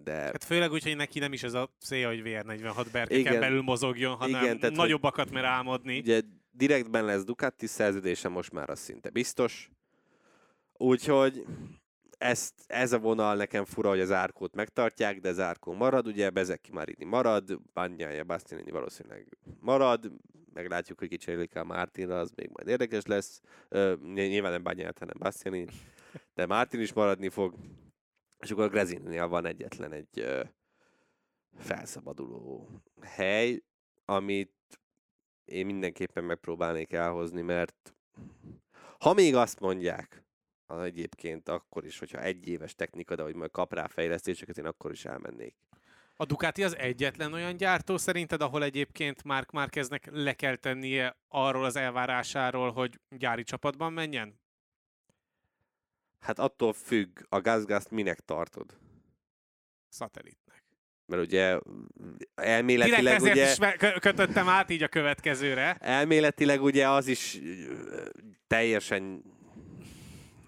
[0.04, 0.12] de...
[0.12, 4.14] Hát főleg úgy, hogy neki nem is ez a célja, hogy VR46 berkeken belül mozogjon,
[4.14, 5.98] hanem Igen, tehát, nagyobbakat mer álmodni.
[5.98, 9.70] Ugye direktben lesz Ducati szerződése, most már az szinte biztos.
[10.72, 11.44] Úgyhogy
[12.18, 16.30] ezt, ez a vonal nekem fura, hogy az árkót megtartják, de az árkó marad, ugye
[16.30, 20.12] Bezeki Marini marad, Banyája Bastianini valószínűleg marad,
[20.52, 23.40] meglátjuk, hogy kicserélik a Mártinra, az még majd érdekes lesz.
[23.70, 25.66] Uh, nyilván nem Banyáját, hanem Bastianini,
[26.34, 27.54] de Mártin is maradni fog.
[28.42, 30.42] És akkor a Grezinnél van egyetlen egy ö,
[31.58, 32.68] felszabaduló
[33.00, 33.62] hely,
[34.04, 34.52] amit
[35.44, 37.94] én mindenképpen megpróbálnék elhozni, mert
[38.98, 40.24] ha még azt mondják,
[40.80, 44.90] egyébként akkor is, hogyha egy éves technika, de hogy majd kap rá fejlesztéseket, én akkor
[44.90, 45.54] is elmennék.
[46.16, 51.64] A Ducati az egyetlen olyan gyártó szerinted, ahol egyébként Mark Márqueznek le kell tennie arról
[51.64, 54.40] az elvárásáról, hogy gyári csapatban menjen?
[56.22, 58.78] Hát attól függ, a gázgázt minek tartod?
[59.88, 60.64] Szatellitnek.
[61.06, 61.58] Mert ugye
[62.34, 63.74] elméletileg Direkt ezért ugye...
[63.76, 65.76] is kötöttem át így a következőre.
[65.80, 67.38] Elméletileg ugye az is
[68.46, 69.22] teljesen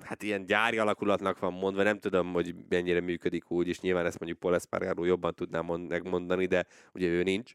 [0.03, 4.19] hát ilyen gyári alakulatnak van mondva, nem tudom, hogy mennyire működik úgy, és nyilván ezt
[4.19, 7.53] mondjuk Paul Espargaro jobban tudnám mond- megmondani, de ugye ő nincs.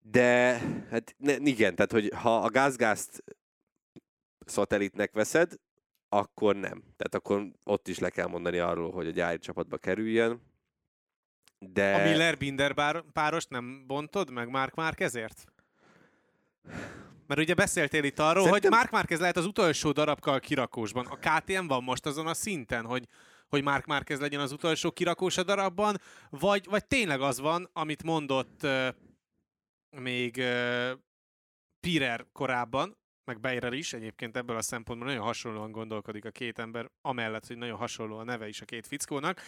[0.00, 0.58] De
[0.90, 3.24] hát ne, igen, tehát hogy ha a gázgázt
[4.46, 5.54] szatellitnek veszed,
[6.08, 6.82] akkor nem.
[6.96, 10.42] Tehát akkor ott is le kell mondani arról, hogy a gyári csapatba kerüljön.
[11.58, 11.94] De...
[11.94, 15.44] A Miller-Binder párost nem bontod meg Mark Márkezért?
[17.26, 21.06] Mert ugye beszéltél itt arról, Szerintem- hogy Mark Márquez lehet az utolsó darabka a kirakósban.
[21.06, 23.04] A KTM van most azon a szinten, hogy,
[23.48, 28.02] hogy Mark Márquez legyen az utolsó kirakós a darabban, vagy, vagy tényleg az van, amit
[28.02, 28.88] mondott uh,
[29.90, 30.90] még uh,
[31.80, 32.97] Pirer korábban,
[33.28, 37.56] meg Beirer is egyébként ebből a szempontból nagyon hasonlóan gondolkodik a két ember, amellett, hogy
[37.56, 39.40] nagyon hasonló a neve is a két fickónak,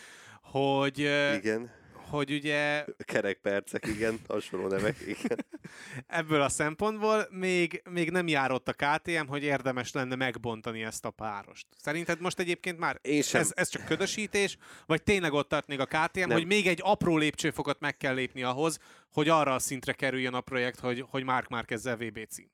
[0.42, 0.98] hogy,
[1.34, 1.70] Igen,
[2.10, 5.46] hogy ugye kerekpercek, igen, hasonló nevek, igen.
[6.20, 11.10] ebből a szempontból még, még nem járott a KTM, hogy érdemes lenne megbontani ezt a
[11.10, 11.66] párost.
[11.76, 13.40] Szerinted most egyébként már Én sem.
[13.40, 16.30] ez, ez csak ködösítés, vagy tényleg ott tart még a KTM, Nem.
[16.30, 18.78] hogy még egy apró lépcsőfokot meg kell lépni ahhoz,
[19.12, 22.50] hogy arra a szintre kerüljön a projekt, hogy, hogy Mark Márquezzel VB cím.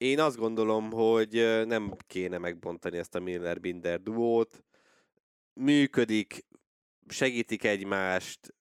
[0.00, 4.64] Én azt gondolom, hogy nem kéne megbontani ezt a Miller-Binder duót.
[5.52, 6.46] Működik,
[7.08, 8.54] segítik egymást,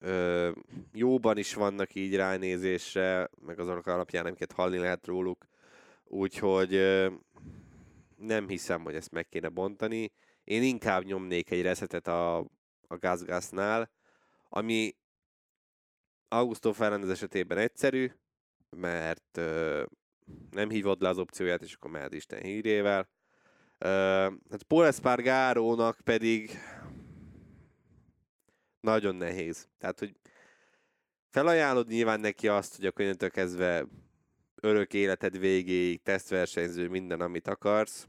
[0.93, 5.45] jóban is vannak így ránézésre, meg azok alapján, amiket hallni lehet róluk.
[6.04, 6.71] Úgyhogy
[8.15, 10.12] nem hiszem, hogy ezt meg kéne bontani.
[10.43, 12.38] Én inkább nyomnék egy reszetet a,
[12.88, 13.91] a gázgásznál,
[14.49, 14.95] ami
[16.28, 18.12] Augusto Fernández esetében egyszerű,
[18.69, 19.41] mert
[20.52, 23.10] nem hívod le az opcióját, és akkor mehet Isten hírével.
[23.78, 23.88] Ö,
[24.50, 26.52] hát Paul Espargarónak pedig
[28.82, 29.68] nagyon nehéz.
[29.78, 30.15] Tehát, hogy
[31.30, 33.86] felajánlod nyilván neki azt, hogy akkor innentől kezdve
[34.56, 38.08] örök életed végéig, tesztversenyző, minden, amit akarsz,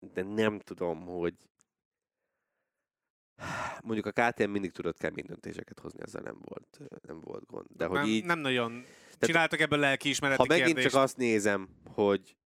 [0.00, 1.34] de nem tudom, hogy
[3.82, 7.66] mondjuk a KTM mindig tudott kemény döntéseket hozni, ezzel nem volt, nem volt gond.
[7.68, 8.84] De hogy nem, így, nem nagyon
[9.18, 10.90] csináltak ebből lelkiismereti ha megint kérdést.
[10.92, 12.36] csak azt nézem, hogy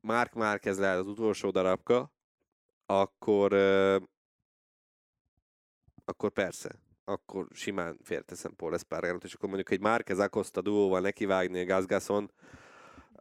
[0.00, 2.12] Mark Márquez lehet az utolsó darabka,
[2.86, 3.96] akkor ö,
[6.04, 11.60] akkor persze, akkor simán félteszem Paul Espargarot, és akkor mondjuk egy Márquez Acosta duóval nekivágni
[11.60, 12.30] a Gazgason,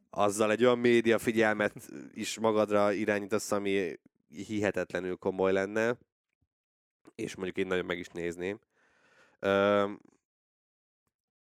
[0.09, 1.73] azzal egy olyan média figyelmet
[2.13, 5.97] is magadra irányítasz, ami hihetetlenül komoly lenne,
[7.15, 8.59] és mondjuk én nagyon meg is nézném.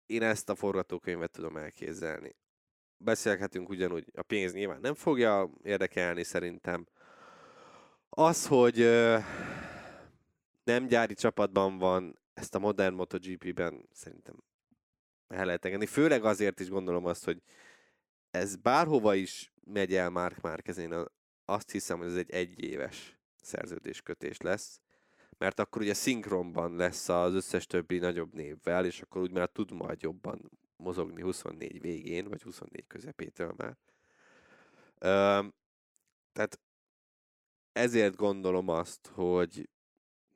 [0.09, 2.35] Én ezt a forgatókönyvet tudom elképzelni.
[2.97, 6.87] Beszélhetünk ugyanúgy, a pénz nyilván nem fogja érdekelni szerintem.
[8.09, 8.77] Az, hogy
[10.63, 14.43] nem gyári csapatban van, ezt a modern MotoGP-ben szerintem
[15.27, 15.85] el lehet engedni.
[15.85, 17.41] Főleg azért is gondolom azt, hogy
[18.31, 21.11] ez bárhova is megy el Mark Márquez, én a-
[21.45, 24.79] azt hiszem, hogy ez egy egyéves szerződéskötés lesz,
[25.39, 29.71] mert akkor ugye szinkronban lesz az összes többi nagyobb névvel, és akkor úgy már tud
[29.71, 33.77] majd jobban mozogni 24 végén, vagy 24 közepétől már.
[34.99, 35.53] Öm,
[36.33, 36.59] tehát
[37.71, 39.69] ezért gondolom azt, hogy,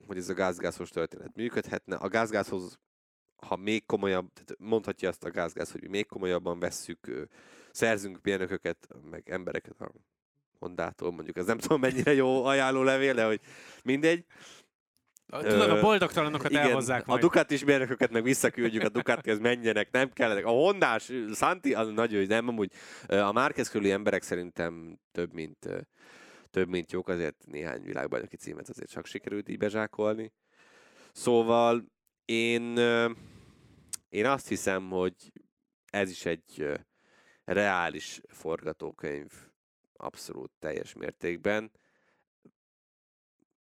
[0.06, 1.96] hogy ez a gázgászos történet működhetne.
[1.96, 2.78] A gázgázhoz,
[3.36, 7.28] ha még komolyabb, tehát mondhatja azt a gázgáz, hogy mi még komolyabban vesszük,
[7.70, 9.92] szerzünk mérnököket, meg embereket a
[10.58, 13.40] Hondától, mondjuk ez nem tudom mennyire jó ajánlólevél, de hogy
[13.82, 14.24] mindegy.
[15.26, 17.20] Tudod, a boldogtalanokat elhozzák a majd.
[17.20, 20.44] Ducati is mérnököket meg visszaküldjük a Ducatihez, menjenek, nem kellenek.
[20.44, 22.72] A Hondás, Santi, az nagyon jó, nem amúgy.
[23.06, 25.68] A Márquez körüli emberek szerintem több, mint,
[26.50, 30.32] több, mint jók, azért néhány világbajnoki címet azért csak sikerült így bezsákolni.
[31.12, 31.84] Szóval
[32.24, 32.78] én,
[34.08, 35.32] én azt hiszem, hogy
[35.90, 36.66] ez is egy
[37.44, 39.30] reális forgatókönyv
[39.96, 41.70] abszolút teljes mértékben.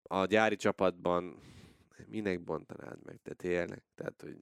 [0.08, 1.41] A gyári csapatban
[2.08, 3.84] minek bontanád meg, te tényleg?
[3.96, 4.38] Tehát, hogy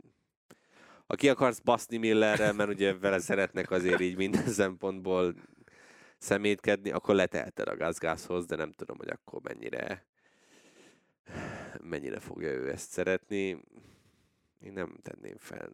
[1.07, 5.35] ha ki akarsz baszni Millerrel, mert ugye vele szeretnek azért így minden szempontból
[6.17, 10.05] szemétkedni, akkor leteheted a gázgázhoz, de nem tudom, hogy akkor mennyire
[11.81, 13.63] mennyire fogja ő ezt szeretni.
[14.59, 15.71] Én nem tenném fel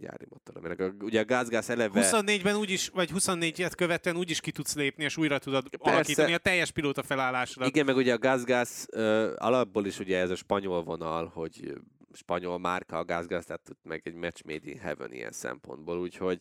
[0.00, 2.00] gyári motorra, mert a- ugye a gázgáz eleve...
[2.10, 5.92] 24-ben úgyis, vagy 24-et követően úgyis ki tudsz lépni, és újra tudod Persze.
[5.94, 7.68] alakítani a teljes pilóta felállásodat.
[7.68, 11.74] Igen, meg ugye a gázgáz uh, alapból is ugye ez a spanyol vonal, hogy
[12.12, 16.40] spanyol márka, a GázGáz, tehát meg egy match made in heaven ilyen szempontból, úgyhogy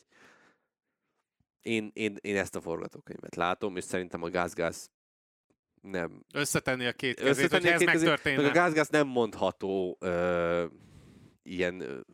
[1.61, 4.89] én, én, én ezt a forgatókönyvet látom, és szerintem a GázGáz
[5.81, 6.25] nem.
[6.33, 8.41] Összetenni a két kezét, Összetenni hogy ez megtörténne.
[8.41, 10.65] Meg a GázGáz nem mondható ö,
[11.43, 12.05] ilyen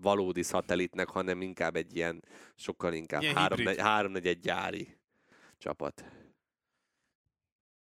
[0.00, 3.22] valódi szatellitnek, hanem inkább egy ilyen, sokkal inkább
[3.78, 4.98] három, negy, egy gyári
[5.58, 6.04] csapat.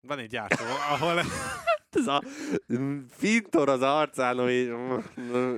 [0.08, 1.22] Van egy gyártó, ahol...
[1.92, 2.22] ez a
[3.10, 4.70] fintor az arcán, hogy...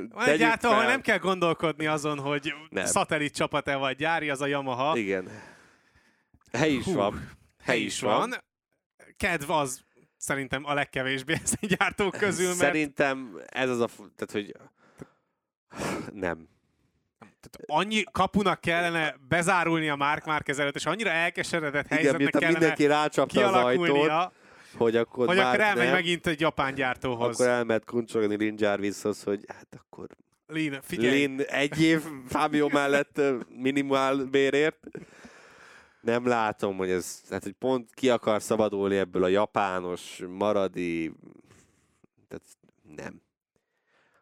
[0.09, 2.85] Van egy gyártó, ahol nem kell gondolkodni azon, hogy nem.
[2.85, 4.97] szatellit csapat-e vagy gyári, az a Yamaha.
[4.97, 5.29] Igen.
[6.51, 7.29] Hely is Hú, van.
[7.63, 8.17] Hely is van.
[8.17, 8.43] van.
[9.17, 9.83] Kedv az
[10.17, 12.57] szerintem a legkevésbé ezen gyártók közül, mert...
[12.57, 13.87] Szerintem ez az a...
[13.87, 14.55] Tehát, hogy
[16.13, 16.47] nem.
[17.19, 22.59] Tehát annyi kapunak kellene bezárulni a Mark Márquez előtt, és annyira elkeseredett helyzetnek Igen, kellene
[22.59, 23.87] mindenki rácsapta az ajtót,
[24.77, 25.93] hogy akkor Hogy akkor elmegy nem.
[25.93, 27.35] megint egy japán gyártóhoz.
[27.35, 30.07] Akkor elmegy kuncsorogni Lin Jarvishoz, hogy hát akkor
[30.47, 31.17] Lin, figyelj.
[31.19, 34.87] Lin egy év Fábio mellett minimál bérért.
[36.01, 41.13] Nem látom, hogy ez, hát hogy pont ki akar szabadulni ebből a japános, maradi,
[42.27, 42.43] tehát
[42.95, 43.21] nem.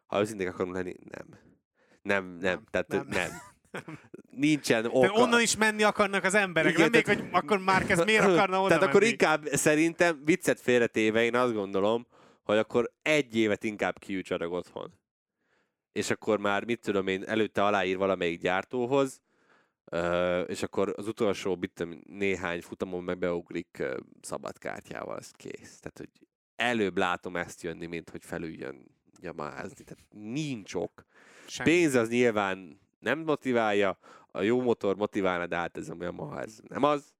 [0.06, 1.26] Ha őszintén akarunk lenni, nem.
[2.02, 3.06] Nem, nem, nem tehát nem.
[3.08, 3.30] nem.
[4.30, 5.00] Nincsen oka.
[5.00, 6.72] De onnan is menni akarnak az emberek.
[6.72, 8.92] Igen, nem még, hogy akkor már ez miért akarna oda Tehát menni?
[8.92, 12.06] akkor inkább szerintem viccet félretéve én azt gondolom,
[12.42, 15.00] hogy akkor egy évet inkább kiücsarag otthon.
[15.92, 19.20] És akkor már, mit tudom én, előtte aláír valamelyik gyártóhoz,
[20.46, 23.82] és akkor az utolsó mit néhány futamon meg beugrik
[24.20, 25.78] szabadkártyával, ez kész.
[25.80, 26.10] Tehát, hogy
[26.56, 28.86] előbb látom ezt jönni, mint hogy felüljön
[29.20, 29.84] gyamázni.
[29.84, 31.04] Tehát nincs ok.
[31.46, 31.70] Semmi.
[31.70, 33.98] Pénz az nyilván nem motiválja,
[34.32, 37.14] a jó motor motiválna, de hát ez a Yamaha, ez nem az.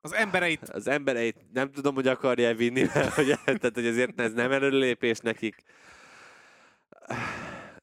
[0.00, 0.68] az embereit...
[0.68, 5.18] Az embereit nem tudom, hogy akarja vinni, mert hogy, tehát, hogy azért ez nem előlépés
[5.18, 5.62] nekik.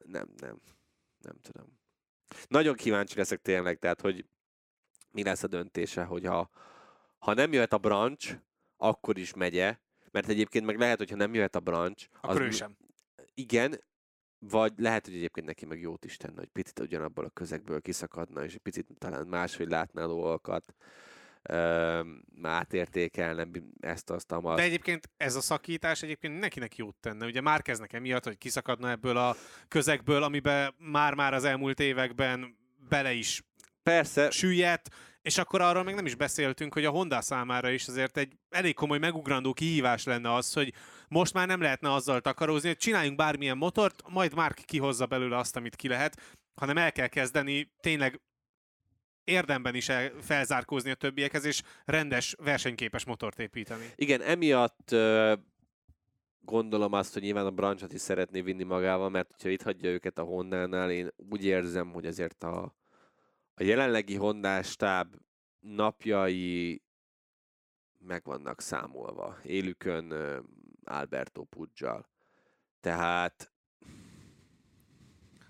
[0.06, 0.62] Nem, nem.
[1.22, 1.80] Nem tudom.
[2.48, 4.26] Nagyon kíváncsi leszek tényleg, tehát, hogy
[5.12, 8.38] mi lesz a döntése, hogy ha, nem jöhet a branch,
[8.78, 9.78] akkor is megye,
[10.12, 12.78] mert egyébként meg lehet, hogyha nem jöhet a branch, akkor az, ő sem.
[13.36, 13.84] Igen,
[14.40, 18.44] vagy lehet, hogy egyébként neki meg jót is tenne, hogy picit ugyanabból a közegből kiszakadna,
[18.44, 20.76] és egy picit talán máshogy látná a dolgokat,
[22.42, 23.48] átértékelne
[23.80, 24.58] ezt, azt, amazt.
[24.58, 27.26] De egyébként ez a szakítás egyébként nekinek jót tenne.
[27.26, 29.36] Ugye már kezdnek emiatt, hogy kiszakadna ebből a
[29.68, 32.58] közegből, amiben már-már az elmúlt években
[32.90, 33.44] bele is
[33.84, 34.32] Persze.
[34.32, 34.90] süllyedt,
[35.22, 38.74] és akkor arról még nem is beszéltünk, hogy a Honda számára is azért egy elég
[38.74, 40.74] komoly megugrandó kihívás lenne az, hogy
[41.08, 45.56] most már nem lehetne azzal takarózni, hogy csináljunk bármilyen motort, majd már kihozza belőle azt,
[45.56, 46.22] amit ki lehet,
[46.56, 48.22] hanem el kell kezdeni tényleg
[49.24, 49.90] érdemben is
[50.22, 53.92] felzárkózni a többiekhez, és rendes, versenyképes motort építeni.
[53.96, 54.96] Igen, emiatt
[56.46, 60.18] gondolom azt, hogy nyilván a Brancsot is szeretné vinni magával, mert ha itt hagyja őket
[60.18, 62.76] a Honda-nál, én úgy érzem, hogy azért a,
[63.54, 65.16] a jelenlegi Honda stáb
[65.60, 66.82] napjai
[67.98, 69.38] meg vannak számolva.
[69.44, 70.14] Élükön
[70.86, 72.10] Alberto Pudzsal.
[72.80, 73.54] Tehát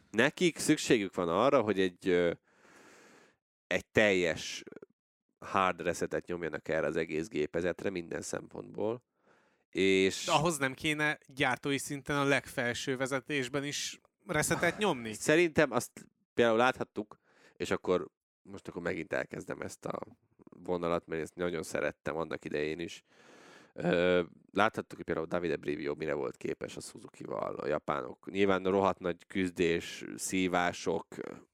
[0.09, 2.09] nekik szükségük van arra, hogy egy,
[3.67, 4.63] egy teljes
[5.39, 9.03] hard resetet nyomjanak erre az egész gépezetre minden szempontból.
[9.69, 10.25] És...
[10.25, 15.13] De ahhoz nem kéne gyártói szinten a legfelső vezetésben is resetet nyomni?
[15.13, 17.19] Szerintem azt például láthattuk,
[17.57, 18.07] és akkor
[18.41, 19.99] most akkor megint elkezdem ezt a
[20.49, 23.03] vonalat, mert ezt nagyon szerettem annak idején is.
[24.51, 28.31] Láthattuk, hogy például Davide Brivio mire volt képes a Suzuki-val, a japánok.
[28.31, 31.07] Nyilván rohadt nagy küzdés, szívások,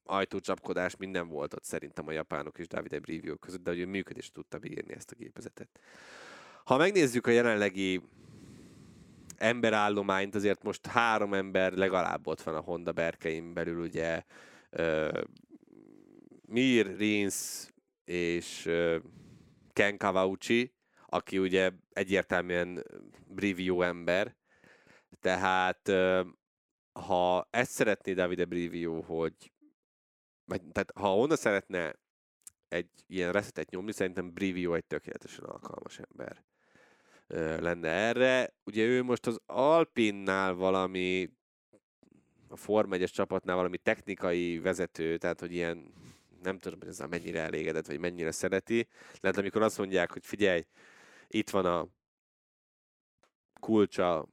[0.03, 4.31] ajtócsapkodás, minden volt ott szerintem a japánok és Davide Brivio között, de hogy ő működés
[4.31, 5.79] tudta bírni ezt a gépezetet.
[6.63, 8.01] Ha megnézzük a jelenlegi
[9.37, 14.23] emberállományt, azért most három ember legalább ott van a Honda berkeim belül, ugye
[16.47, 17.67] Mir, Rins
[18.05, 18.69] és
[19.73, 20.73] Ken Kawauchi,
[21.13, 22.85] aki ugye egyértelműen
[23.27, 24.35] Brivio ember,
[25.19, 25.91] tehát
[26.91, 29.51] ha ezt szeretné Davide Brivio, hogy
[30.45, 31.95] vagy, tehát ha onnan szeretne
[32.67, 36.43] egy ilyen reszetet nyomni, szerintem Brivio egy tökéletesen alkalmas ember
[37.61, 38.53] lenne erre.
[38.63, 41.29] Ugye ő most az Alpinnál valami
[42.47, 45.93] a Form 1 csapatnál valami technikai vezető, tehát hogy ilyen
[46.41, 48.87] nem tudom, hogy ezzel mennyire elégedett, vagy mennyire szereti.
[49.19, 50.65] Lehet, amikor azt mondják, hogy figyelj,
[51.33, 51.87] itt van a
[53.59, 54.27] kulcsa,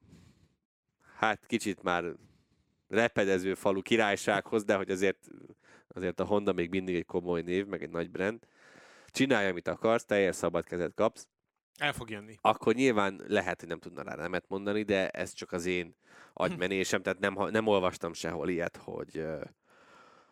[1.15, 2.15] hát kicsit már
[2.87, 5.27] repedező falu királysághoz, de hogy azért,
[5.87, 8.47] azért a Honda még mindig egy komoly név, meg egy nagy brand.
[9.07, 11.27] Csinálj, amit akarsz, teljes szabad kezet kapsz.
[11.77, 12.35] El fog jönni.
[12.41, 15.95] akkor nyilván lehet, hogy nem tudna rá nemet mondani, de ez csak az én
[16.33, 19.25] agymenésem, tehát nem, nem olvastam sehol ilyet, hogy,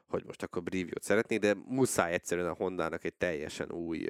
[0.08, 4.10] hogy most akkor Brivio-t szeretnék, de muszáj egyszerűen a Hondának egy teljesen új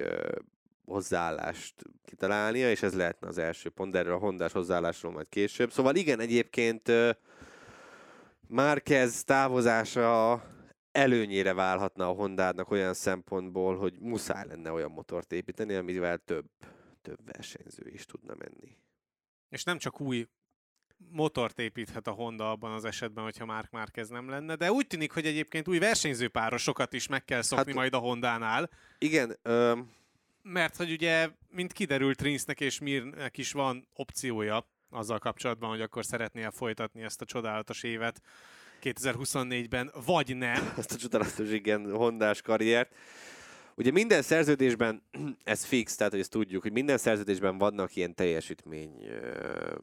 [0.88, 1.74] hozzáállást
[2.04, 5.72] kitalálnia, és ez lehetne az első pont, de erről a Hondás hozzáállásról majd később.
[5.72, 6.92] Szóval igen, egyébként
[8.48, 10.42] Márquez távozása
[10.92, 16.46] előnyére válhatna a Hondának olyan szempontból, hogy muszáj lenne olyan motort építeni, amivel több,
[17.02, 18.76] több versenyző is tudna menni.
[19.48, 20.26] És nem csak új
[21.10, 25.12] motort építhet a Honda abban az esetben, hogyha Mark Márquez nem lenne, de úgy tűnik,
[25.12, 29.78] hogy egyébként új versenyzőpárosokat is meg kell szokni Hát- majd a Hondánál, Igen, ö,
[30.52, 36.04] mert hogy ugye, mint kiderült, Rinsznek és Mirnek is van opciója azzal kapcsolatban, hogy akkor
[36.04, 38.20] szeretnél folytatni ezt a csodálatos évet
[38.82, 40.72] 2024-ben, vagy nem.
[40.76, 42.94] azt a csodálatos igen hondás karriert.
[43.74, 45.02] Ugye minden szerződésben,
[45.44, 49.08] ez fix, tehát hogy ezt tudjuk, hogy minden szerződésben vannak ilyen teljesítmény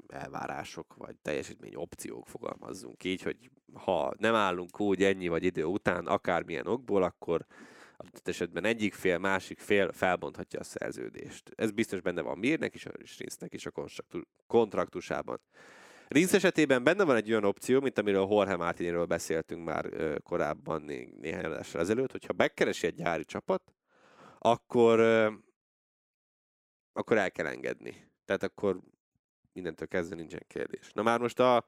[0.08, 3.38] elvárások, vagy teljesítmény opciók, fogalmazzunk így, hogy
[3.74, 7.46] ha nem állunk úgy ennyi vagy idő után, akármilyen okból, akkor
[7.98, 11.52] adott esetben egyik fél, másik fél felbonthatja a szerződést.
[11.56, 15.42] Ez biztos benne van Mirnek is, és Rinsznek is a kontraktu- kontraktusában.
[16.08, 20.82] Rinsz esetében benne van egy olyan opció, mint amiről Jorge Martiniről beszéltünk már ö, korábban
[20.82, 23.74] né- néhány adással ezelőtt, hogyha megkeresi egy gyári csapat,
[24.40, 25.32] akkor, ö,
[26.94, 28.12] akkor el kell engedni.
[28.26, 28.80] Tehát akkor
[29.54, 30.92] mindentől kezdve nincsen kérdés.
[30.94, 31.66] Na már most a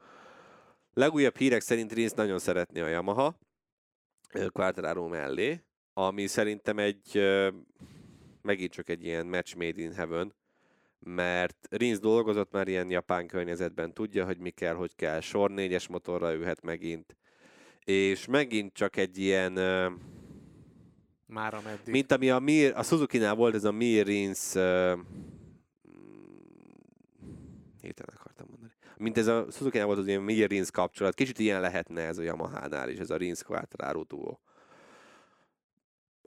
[0.94, 3.40] legújabb hírek szerint Rinsz nagyon szeretné a Yamaha
[4.34, 5.67] ö, Quartararo mellé,
[6.00, 7.22] ami szerintem egy
[8.42, 10.34] megint csak egy ilyen match made in heaven,
[11.00, 15.88] mert Rinsz dolgozott már ilyen japán környezetben, tudja, hogy mi kell, hogy kell, sor négyes
[15.88, 17.16] motorra ülhet megint,
[17.84, 19.54] és megint csak egy ilyen,
[21.26, 21.94] Már ameddig.
[21.94, 24.94] mint ami a, Mir, a Suzuki-nál volt, ez a Mir Rinsz, ö,
[27.82, 31.62] hirtelen akartam mondani, mint ez a Suzuki-nál volt az ilyen Mir Rinsz kapcsolat, kicsit ilyen
[31.62, 34.38] lehetne ez a Yamaha-nál is, ez a Rinsz Quartararo duo.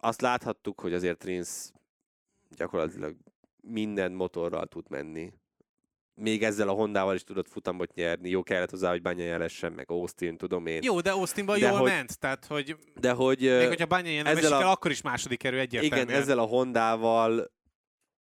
[0.01, 1.73] Azt láthattuk, hogy azért Rinsz
[2.57, 3.17] gyakorlatilag
[3.61, 5.33] minden motorral tud menni.
[6.15, 8.29] Még ezzel a Hondával is tudott futamot nyerni.
[8.29, 10.83] Jó kellett hozzá, hogy Banya jelessen, meg Austin, tudom én.
[10.83, 13.41] Jó, de Austinban De jól hogy- ment, tehát hogy De hogy...
[13.41, 16.09] még hogyha Banya nem esik a- el, akkor is második kerül egyértelműen.
[16.09, 17.51] Igen, ezzel a Hondával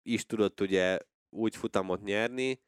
[0.03, 0.97] is tudott ugye
[1.29, 2.59] úgy futamot nyerni,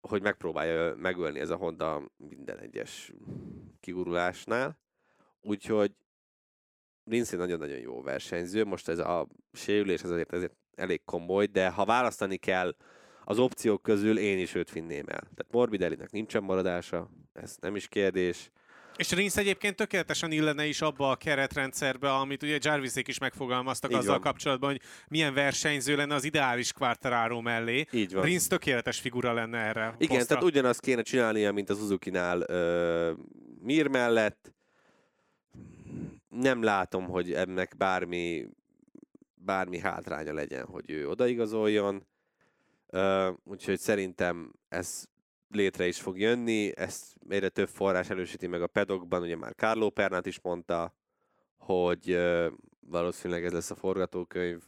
[0.00, 3.12] hogy megpróbálja megölni ez a Honda minden egyes
[3.80, 4.78] kigurulásnál.
[5.40, 5.92] Úgyhogy
[7.04, 8.64] Lindsay nagyon-nagyon jó versenyző.
[8.64, 12.74] Most ez a sérülés ez azért, ezért elég komoly, de ha választani kell
[13.24, 15.20] az opciók közül, én is őt vinném el.
[15.20, 18.50] Tehát Morbidellinek nincsen maradása, ez nem is kérdés.
[18.96, 23.96] És Rinsz egyébként tökéletesen illene is abba a keretrendszerbe, amit ugye Jarvisék is megfogalmaztak Így
[23.96, 24.20] azzal van.
[24.20, 27.86] kapcsolatban, hogy milyen versenyző lenne az ideális Quartararo mellé.
[27.92, 28.24] Így van.
[28.24, 29.94] Rinsz tökéletes figura lenne erre.
[29.98, 30.26] Igen, posztra.
[30.26, 33.12] tehát ugyanazt kéne csinálnia, mint az Suzuki-nál ö,
[33.60, 34.54] Mir mellett.
[36.32, 38.48] Nem látom, hogy ennek bármi,
[39.34, 42.06] bármi hátránya legyen, hogy ő odaigazoljon.
[42.86, 45.04] Ö, úgyhogy szerintem ez
[45.48, 49.90] létre is fog jönni, ezt egyre több forrás erősíti meg a pedokban, ugye már Carlo
[49.90, 50.94] Pernát is mondta,
[51.56, 52.48] hogy ö,
[52.80, 54.62] valószínűleg ez lesz a forgatókönyv.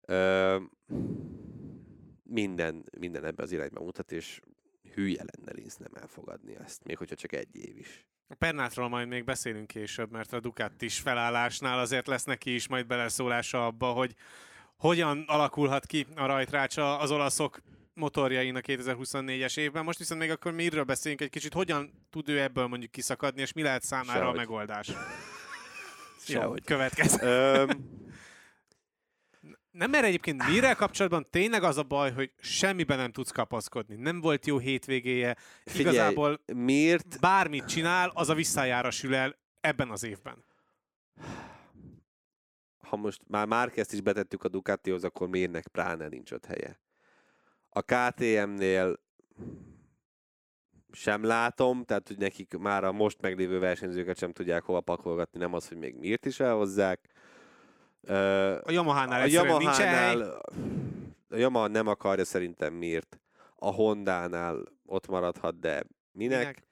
[0.00, 0.56] Ö,
[2.22, 4.40] minden, minden ebbe az irányba mutat, és
[4.94, 8.06] hülye lenne Linz nem elfogadni ezt, még hogyha csak egy év is.
[8.32, 12.86] A Pernátról majd még beszélünk később, mert a Ducatis felállásnál azért lesz neki is majd
[12.86, 14.14] beleszólása abba, hogy
[14.76, 17.60] hogyan alakulhat ki a rajtrácsa az olaszok
[17.94, 19.84] motorjainak 2024-es évben.
[19.84, 23.52] Most viszont még akkor mirről beszéljünk egy kicsit, hogyan tud ő ebből mondjuk kiszakadni, és
[23.52, 24.34] mi lehet számára Sehogy.
[24.34, 24.88] a megoldás.
[24.88, 24.94] Jó,
[26.40, 26.64] Sehogy.
[26.64, 27.26] következő.
[27.26, 27.68] Öm,
[29.70, 33.94] Nem, mert egyébként Mirrel kapcsolatban tényleg az a baj, hogy semmiben nem tudsz kapaszkodni.
[33.94, 35.36] Nem volt jó hétvégéje.
[35.64, 37.20] Figyelj, Igazából miért?
[37.20, 40.44] bármit csinál, az a visszájára sül el ebben az évben.
[42.78, 46.80] Ha most már Márkezt is betettük a Ducatihoz, akkor miérnek pláne nincs ott helye.
[47.68, 49.00] A KTM-nél
[50.92, 55.54] sem látom, tehát hogy nekik már a most meglévő versenyzőket sem tudják hova pakolgatni, nem
[55.54, 57.08] az, hogy még miért is elhozzák.
[58.62, 59.26] A Yamaha-nál a.
[59.26, 60.40] Yamaha-nál,
[61.28, 63.20] a Yamaha nem akarja szerintem miért.
[63.56, 65.82] A Honda-nál ott maradhat, de
[66.12, 66.38] minek?
[66.38, 66.64] Minek?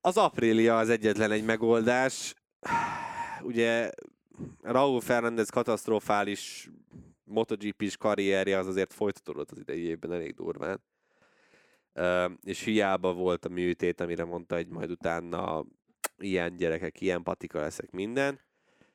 [0.00, 2.34] Az Aprilia az egyetlen egy megoldás.
[3.42, 3.90] Ugye
[4.62, 6.70] Raúl Fernández katasztrofális
[7.24, 10.82] MotoGP-s karrierje az azért folytatódott az idei évben elég durván.
[11.92, 15.64] Ö, és hiába volt a műtét, amire mondta, hogy majd utána
[16.18, 18.40] ilyen gyerekek, ilyen patika leszek minden.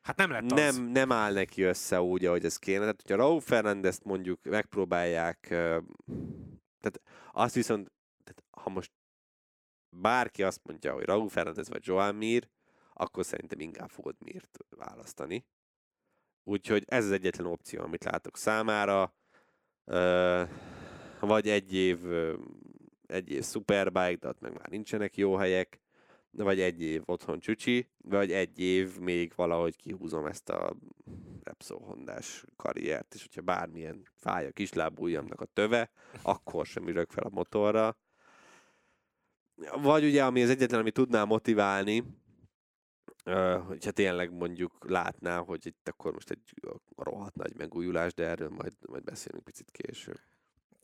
[0.10, 0.76] Hát nem lett az.
[0.76, 2.80] nem, nem áll neki össze úgy, ahogy ez kéne.
[2.80, 5.38] Tehát, hogyha Raúl Fernandes mondjuk megpróbálják,
[6.80, 7.02] tehát
[7.32, 7.92] azt viszont,
[8.24, 8.92] tehát ha most
[9.90, 12.50] bárki azt mondja, hogy Raúl Fernandes vagy Joan Mir,
[12.94, 15.46] akkor szerintem inkább fogod Mirt választani.
[16.44, 19.14] Úgyhogy ez az egyetlen opció, amit látok számára.
[21.20, 22.00] Vagy egy év,
[23.08, 25.80] egy év Superbike, de ott meg már nincsenek jó helyek,
[26.32, 30.76] vagy egy év otthon csücsi, vagy egy év még valahogy kihúzom ezt a
[31.44, 32.04] Repsol
[32.56, 37.98] karriert, és hogyha bármilyen fáj a kislábújjamnak a töve, akkor sem ülök fel a motorra.
[39.82, 42.04] Vagy ugye, ami az egyetlen, ami tudná motiválni,
[43.66, 46.54] hogyha tényleg mondjuk látná, hogy itt akkor most egy
[46.96, 50.20] rohadt nagy megújulás, de erről majd, majd beszélünk picit később.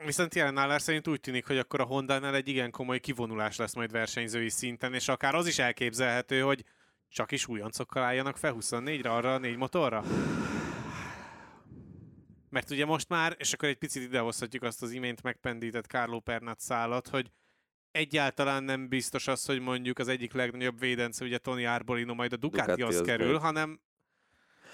[0.03, 3.75] Viszont jelen állás szerint úgy tűnik, hogy akkor a Honda-nál egy igen komoly kivonulás lesz
[3.75, 6.63] majd versenyzői szinten, és akár az is elképzelhető, hogy
[7.09, 10.03] csak is újoncokkal álljanak fel 24-re, arra a négy motorra?
[12.49, 16.59] Mert ugye most már, és akkor egy picit idehozhatjuk azt az imént megpendített Carlo Pernat
[16.59, 17.31] szállat, hogy
[17.91, 22.37] egyáltalán nem biztos az, hogy mondjuk az egyik legnagyobb védence, ugye Tony Arbolino majd a
[22.37, 23.41] Ducatihoz Ducatihoz kerül, megy.
[23.41, 23.81] hanem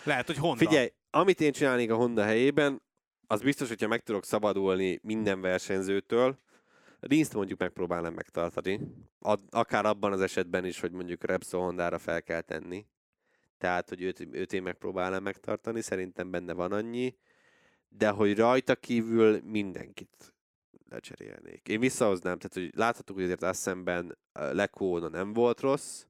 [0.03, 0.57] lehet, hogy Honda.
[0.57, 2.81] Figyelj, amit én csinálnék a Honda helyében,
[3.31, 6.37] az biztos, hogyha meg tudok szabadulni minden versenyzőtől,
[6.99, 8.79] Rinst mondjuk megpróbálnám megtartani.
[9.19, 12.85] Ad, akár abban az esetben is, hogy mondjuk Repsol Hondára fel kell tenni.
[13.57, 17.15] Tehát, hogy őt, őt én megpróbálnám megtartani, szerintem benne van annyi.
[17.89, 20.33] De hogy rajta kívül mindenkit
[20.89, 21.67] lecserélnék.
[21.67, 26.05] Én visszahoznám, tehát hogy láthattuk, hogy azért Assemben Lekóna nem volt rossz.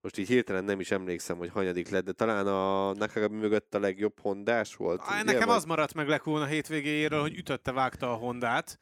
[0.00, 3.78] Most így hirtelen nem is emlékszem, hogy hanyadik lett, de talán a Nakagami mögött a
[3.78, 5.00] legjobb hondás volt.
[5.04, 5.22] Á?
[5.22, 8.80] Nekem Vagy- az maradt meg Lekón a hétvégéjéről, hogy ütötte, vágta a Hondát.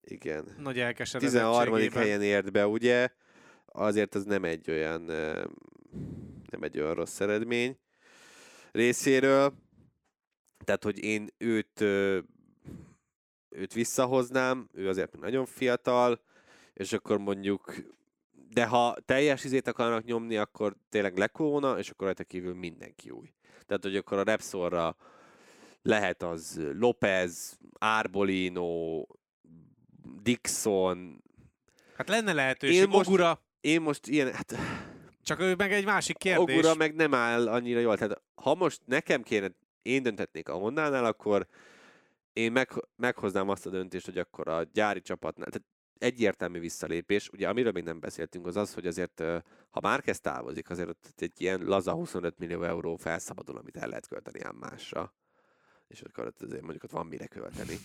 [0.00, 0.44] Igen.
[0.44, 0.86] Nagy 13.
[0.86, 2.02] elkeseredettségében.
[2.02, 3.08] helyen ért be, ugye?
[3.66, 5.02] Azért az nem egy olyan
[6.50, 7.78] nem egy olyan rossz eredmény
[8.72, 9.54] részéről.
[10.64, 11.80] Tehát, hogy én őt
[13.48, 16.20] őt visszahoznám, ő azért nagyon fiatal,
[16.74, 17.74] és akkor mondjuk
[18.52, 23.32] de ha teljes izét akarnak nyomni, akkor tényleg Lekóna, és akkor rajta kívül mindenki új.
[23.66, 24.96] Tehát, hogy akkor a Repsolra
[25.82, 29.02] lehet az Lopez, Arbolino,
[30.22, 31.22] Dixon.
[31.96, 32.76] Hát lenne lehetőség.
[32.76, 34.54] Én most- Ogura, Én most ilyen, hát
[35.22, 36.56] csak ő meg egy másik kérdés.
[36.56, 37.96] Ogura meg nem áll annyira jól.
[37.96, 39.50] Tehát ha most nekem kéne,
[39.82, 41.46] én dönthetnék a Hondánál, akkor
[42.32, 45.68] én meg, meghoznám azt a döntést, hogy akkor a gyári csapatnál, tehát
[46.02, 47.28] egyértelmű visszalépés.
[47.28, 49.22] Ugye amiről még nem beszéltünk, az az, hogy azért,
[49.70, 53.88] ha már kezd távozik, azért ott egy ilyen laza 25 millió euró felszabadul, amit el
[53.88, 55.14] lehet költeni ám másra.
[55.88, 57.78] És akkor ott azért mondjuk ott van mire költeni.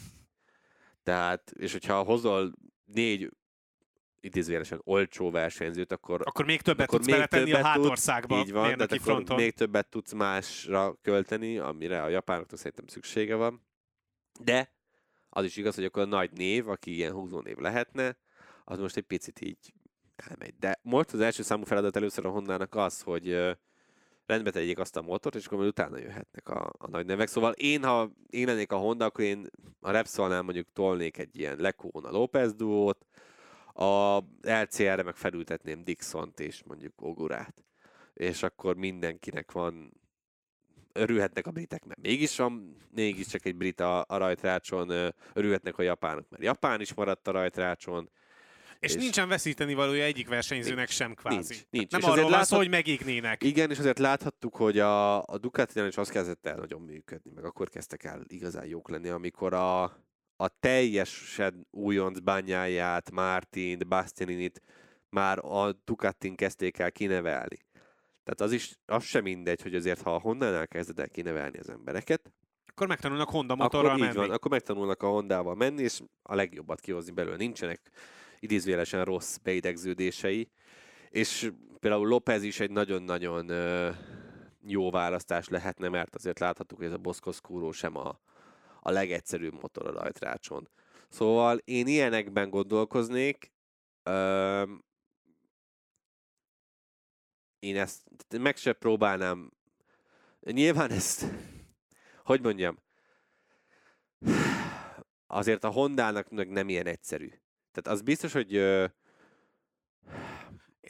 [1.04, 2.54] Tehát, és hogyha hozol
[2.86, 3.32] négy
[4.20, 8.54] idézőjelesen olcsó versenyzőt, akkor Akkor még többet akkor tudsz beletenni a többet hátországba, Tudsz, így
[8.54, 9.36] van, tehát akkor fronton.
[9.36, 13.66] még többet tudsz másra költeni, amire a japánoknak szerintem szüksége van.
[14.40, 14.77] De
[15.38, 18.18] az is igaz, hogy akkor a nagy név, aki ilyen húzó név lehetne,
[18.64, 19.74] az most egy picit így
[20.16, 20.54] elmegy.
[20.60, 23.56] De most az első számú feladat először a Hondának az, hogy
[24.26, 27.28] rendbe tegyék azt a motort, és akkor utána jöhetnek a, a nagy nevek.
[27.28, 29.48] Szóval én, ha én lennék a Honda, akkor én
[29.80, 33.06] a Repsolnál mondjuk tolnék egy ilyen Lecona López duót,
[33.74, 37.64] a LCR-re meg felültetném Dixont és mondjuk Ogurát.
[38.14, 39.92] És akkor mindenkinek van
[40.98, 46.30] örülhetnek a britek, mert mégis van, mégiscsak egy brit a, a rajtrácson, örülhetnek a japánok,
[46.30, 48.10] mert japán is maradt a rajtrácson.
[48.80, 51.54] És, és- nincsen veszíteni valója egyik versenyzőnek sem kvázi.
[51.54, 51.92] Nincs, nincs.
[51.92, 53.44] Nem És arról szó, láthat- hogy megégnének.
[53.44, 57.44] Igen, és azért láthattuk, hogy a, a Ducatinál is az kezdett el nagyon működni, meg
[57.46, 59.84] akkor kezdtek el igazán jók lenni, amikor a,
[60.36, 64.62] a teljesen újonc bányáját, Martin, Bastianinit
[65.10, 67.58] már a Ducatin kezdték el kinevelni.
[68.28, 71.70] Tehát az is, az sem mindegy, hogy azért, ha a Honda-nál kezded el kinevelni az
[71.70, 72.32] embereket,
[72.66, 74.16] Akkor megtanulnak Honda motorral akkor menni.
[74.16, 77.36] van, akkor megtanulnak a Hondával menni, és a legjobbat kihozni belőle.
[77.36, 77.82] Nincsenek
[78.40, 80.50] idézőjelesen rossz beidegződései,
[81.10, 83.52] és például López is egy nagyon-nagyon
[84.66, 88.20] jó választás lehetne, mert azért láthattuk, hogy ez a Boszkoszkúró sem a,
[88.82, 90.70] a legegyszerűbb motor a rajtrácson.
[91.10, 93.52] Szóval én ilyenekben gondolkoznék,
[97.60, 98.02] én ezt
[98.38, 99.52] meg se próbálnám.
[100.42, 101.26] Nyilván ezt,
[102.24, 102.78] hogy mondjam,
[105.28, 107.28] azért a Hondának meg nem ilyen egyszerű.
[107.72, 108.86] Tehát az biztos, hogy ö,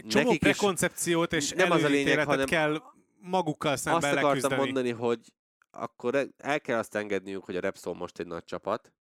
[0.07, 2.81] Csomó nekik prekoncepciót és nem az a lényeg, hanem kell
[3.19, 4.61] magukkal azt szemben akartam leküzdeni.
[4.61, 5.33] mondani, hogy
[5.71, 8.93] akkor el kell azt engedniük, hogy a Repsol most egy nagy csapat,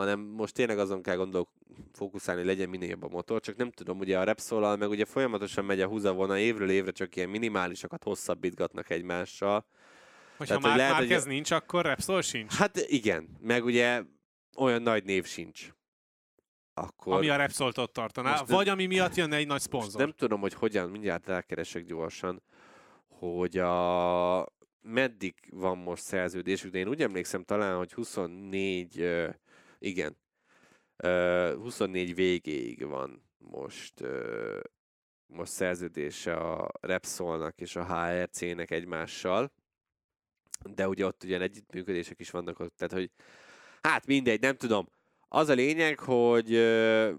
[0.00, 1.48] hanem most tényleg azon kell gondolok
[1.92, 5.04] fókuszálni, hogy legyen minél jobb a motor, csak nem tudom, ugye a repszolal meg ugye
[5.04, 9.66] folyamatosan megy a húzavona, évről évre csak ilyen minimálisakat hosszabbítgatnak egymással.
[10.36, 11.28] Hogyha Tehát, már, lehet, már hogy...
[11.28, 12.52] nincs, akkor Repsol sincs?
[12.54, 14.02] Hát igen, meg ugye
[14.56, 15.68] olyan nagy név sincs.
[16.74, 17.14] Akkor...
[17.14, 18.74] Ami a Repsolt ott tartaná, most vagy nem...
[18.74, 20.00] ami miatt jönne egy nagy szponzor.
[20.00, 22.42] Nem tudom, hogy hogyan, mindjárt elkeresek gyorsan,
[23.08, 29.34] hogy a meddig van most szerződésük, de én úgy emlékszem talán, hogy 24, uh,
[29.78, 30.16] igen,
[31.04, 34.60] uh, 24 végéig van most, uh,
[35.26, 39.52] most szerződése a Repsolnak és a HRC-nek egymással,
[40.74, 43.10] de ugye ott ugye együttműködések is vannak ott, tehát hogy
[43.82, 44.88] hát mindegy, nem tudom.
[45.28, 47.14] Az a lényeg, hogy uh,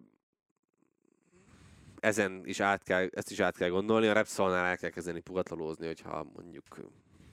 [2.00, 5.86] ezen is át kell, ezt is át kell gondolni, a Repsolnál el kell kezdeni pugatlalózni,
[5.86, 6.64] hogyha mondjuk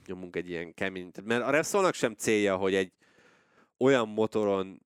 [0.05, 1.11] nyomunk egy ilyen kemény...
[1.23, 2.91] Mert a Repsolnak sem célja, hogy egy
[3.77, 4.81] olyan motoron mot,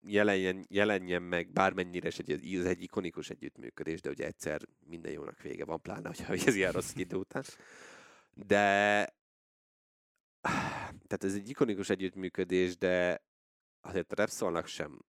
[0.00, 5.40] jelenjen, jelenjen meg, bármennyire is egy, ez egy ikonikus együttműködés, de ugye egyszer minden jónak
[5.40, 7.44] vége van, pláne, hogyha ez ilyen rossz idő után.
[8.32, 8.64] De
[11.06, 13.24] tehát ez egy ikonikus együttműködés, de
[13.80, 15.04] azért a Repsolnak sem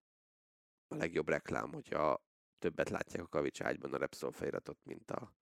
[0.87, 2.25] a legjobb reklám, hogyha
[2.59, 5.35] többet látják a kavics ágyban a Repsol feliratot, mint a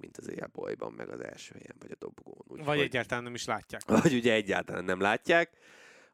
[0.00, 2.44] mint az élbolyban, meg az első helyen, vagy a dobogón.
[2.46, 3.82] Úgy, vagy hogy, egyáltalán nem is látják.
[3.84, 5.58] Vagy ugye egyáltalán nem látják.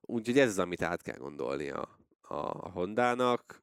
[0.06, 3.62] Úgyhogy ez az, amit át kell gondolni a, a Hondának.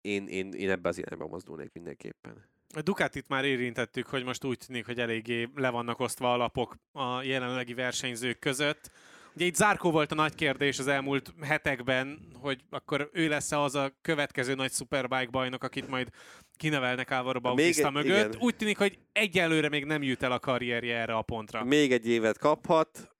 [0.00, 2.50] Én, én, én ebbe az irányba mozdulnék mindenképpen.
[2.74, 7.22] A Ducatit már érintettük, hogy most úgy tűnik, hogy eléggé le vannak osztva alapok a
[7.22, 8.90] jelenlegi versenyzők között.
[9.34, 13.74] Ugye itt Zárkó volt a nagy kérdés az elmúlt hetekben, hogy akkor ő lesz az
[13.74, 16.08] a következő nagy Superbike bajnok, akit majd
[16.56, 18.28] kinevelnek Álvaro Bautista még, mögött.
[18.28, 18.42] Igen.
[18.42, 21.64] Úgy tűnik, hogy egyelőre még nem jut el a karrierje erre a pontra.
[21.64, 23.16] Még egy évet kaphat,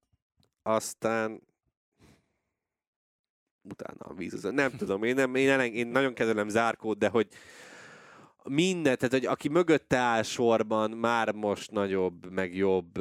[0.62, 1.42] aztán
[3.62, 4.42] utána a víz.
[4.42, 7.28] Nem tudom, én, nem, én, eleng, én nagyon kezelem Zárkót, de hogy
[8.44, 12.98] minden, tehát hogy aki mögötte áll sorban, már most nagyobb, meg jobb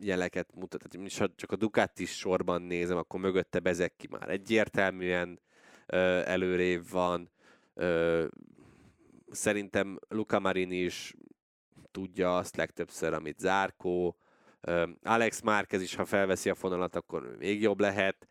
[0.00, 0.88] jeleket mutat.
[0.90, 5.40] Tehát, ha csak a Ducati sorban nézem, akkor mögötte bezek ki már egyértelműen
[5.86, 7.30] ö, előrébb van.
[7.74, 8.26] Ö,
[9.30, 11.14] szerintem Luca Marini is
[11.90, 14.16] tudja azt legtöbbször, amit Zárkó.
[15.02, 18.28] Alex Márquez is, ha felveszi a fonalat, akkor még jobb lehet.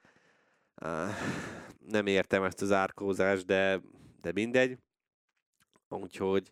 [1.87, 3.81] Nem értem ezt az árkózást, de,
[4.21, 4.77] de mindegy.
[5.89, 6.51] Úgyhogy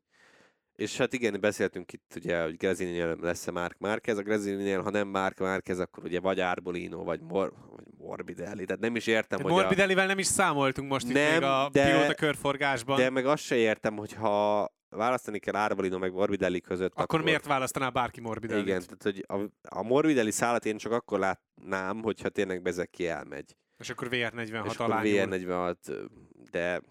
[0.80, 4.18] és hát igen, beszéltünk itt ugye, hogy Grezininél lesz-e Mark Márquez.
[4.18, 8.66] A Grezininél, ha nem Mark Márquez, akkor ugye vagy Arbolino, vagy, Mor- vagy Morbidelli.
[8.66, 10.08] Tehát nem is értem, hogy Morbidellivel a...
[10.08, 12.98] nem is számoltunk most nem, itt még a de, pilóta körforgásban.
[12.98, 16.92] De meg azt se értem, hogy ha választani kell Arbolino meg Morbidelli között.
[16.92, 18.62] Akkor, akkor miért választaná bárki Morbidelli?
[18.62, 23.56] Igen, tehát hogy a, a Morbidelli szállat én csak akkor látnám, hogyha tényleg Bezeki elmegy.
[23.80, 26.10] És akkor VR46 És akkor VR46,
[26.52, 26.82] de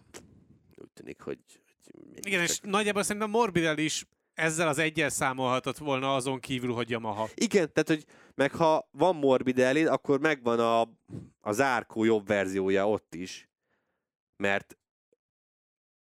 [0.75, 1.39] úgy tűnik, hogy
[2.21, 7.27] igen, és nagyjából szerintem Morbidelli is ezzel az egyel számolhatott volna azon kívül, hogy Yamaha.
[7.35, 10.81] Igen, tehát hogy meg ha van Morbidelli, akkor megvan a,
[11.39, 13.49] a zárkó jobb verziója ott is,
[14.37, 14.77] mert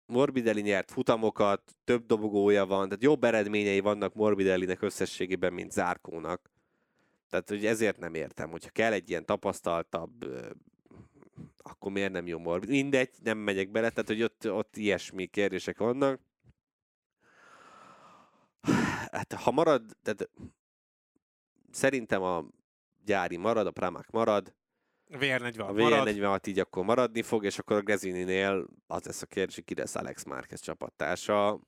[0.05, 6.51] Morbidelli nyert futamokat, több dobogója van, tehát jobb eredményei vannak Morbidellinek összességében, mint Zárkónak.
[7.29, 10.25] Tehát, hogy ezért nem értem, hogyha kell egy ilyen tapasztaltabb
[11.63, 12.69] akkor miért nem jó morbid?
[12.69, 16.19] Mindegy, nem megyek bele, tehát hogy ott, ott ilyesmi kérdések vannak.
[19.11, 20.29] Hát ha marad, tehát
[21.71, 22.45] szerintem a
[23.05, 24.53] gyári marad, a Pramac marad,
[25.11, 29.55] VR46 a VR46 így akkor maradni fog, és akkor a Grezininél az lesz a kérdés,
[29.55, 31.59] hogy ki lesz Alex Márquez csapattársa.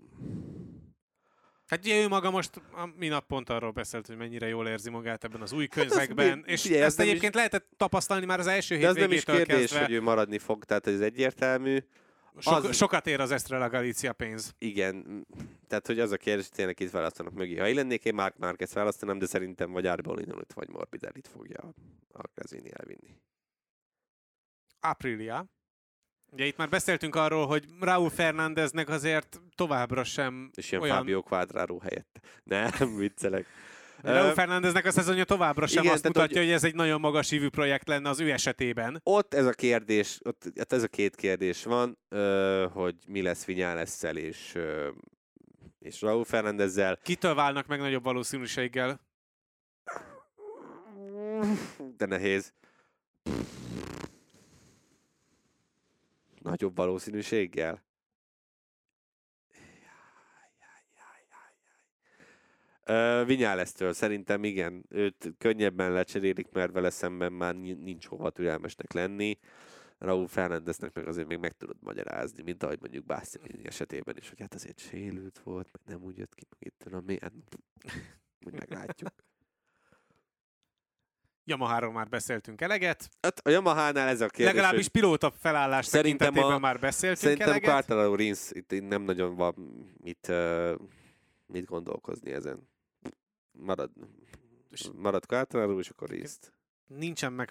[1.74, 5.24] Hát ugye ő maga most a minap pont arról beszélt, hogy mennyire jól érzi magát
[5.24, 8.48] ebben az új hát könyvekben, hát és ugye, ezt egyébként is, lehetett tapasztalni már az
[8.48, 9.80] első hét ez nem is kérdés, kezdve.
[9.80, 11.78] hogy ő maradni fog, tehát ez egyértelmű.
[12.38, 12.76] Sok, az...
[12.76, 14.56] Sokat ér az Estrella Galícia pénz.
[14.58, 15.26] Igen,
[15.68, 17.58] tehát hogy az a kérdés, hogy tényleg itt választanak mögé.
[17.58, 21.74] Ha én lennék, én Mark Marquez választanám, de szerintem vagy Arbolinonit, vagy Morbidellit fogja
[22.14, 23.22] a Grazini elvinni.
[24.80, 25.46] Aprilia.
[26.34, 30.96] Ugye itt már beszéltünk arról, hogy Raúl Fernándeznek azért továbbra sem És ilyen olyan...
[30.96, 32.20] Fábio Quadraro helyett.
[32.44, 33.46] Nem, viccelek.
[34.02, 36.46] Raúl Fernándeznek a szezonja továbbra sem igen, azt mutatja, hogy...
[36.46, 39.00] hogy ez egy nagyon magas hívű projekt lenne az ő esetében.
[39.04, 42.00] Ott ez a kérdés, ott hát ez a két kérdés van,
[42.74, 44.58] hogy mi lesz Vinyálesszel és,
[45.80, 47.00] és Raúl Fernándezzel.
[47.04, 49.00] Kitől válnak meg nagyobb valószínűséggel?
[51.98, 52.54] De nehéz.
[56.44, 57.84] Nagyobb valószínűséggel?
[62.88, 69.40] Uh, Vinyálesztől szerintem igen, őt könnyebben lecserélik, mert vele szemben már nincs hova türelmesnek lenni.
[69.98, 74.40] Raúl Fernándeznek meg azért még meg tudod magyarázni, mint ahogy mondjuk Bastianini esetében is, hogy
[74.40, 77.34] hát azért sérült volt, meg nem úgy jött ki, meg itt tudom mi, hát
[78.46, 79.10] úgy meglátjuk.
[81.46, 83.10] Yamaháról már beszéltünk eleget.
[83.22, 87.70] Hát a Yamaha-nál ez a kérdés, Legalábbis pilóta felállás Szerintem a- már beszéltünk Szerintem eleget.
[87.70, 89.54] Quartararo Rins itt itt nem nagyon van
[90.02, 90.72] mit, uh,
[91.46, 92.70] mit gondolkozni ezen.
[93.52, 93.92] Marad,
[94.94, 96.38] marad Quartararo, és akkor rins
[96.88, 97.50] Nincsen meg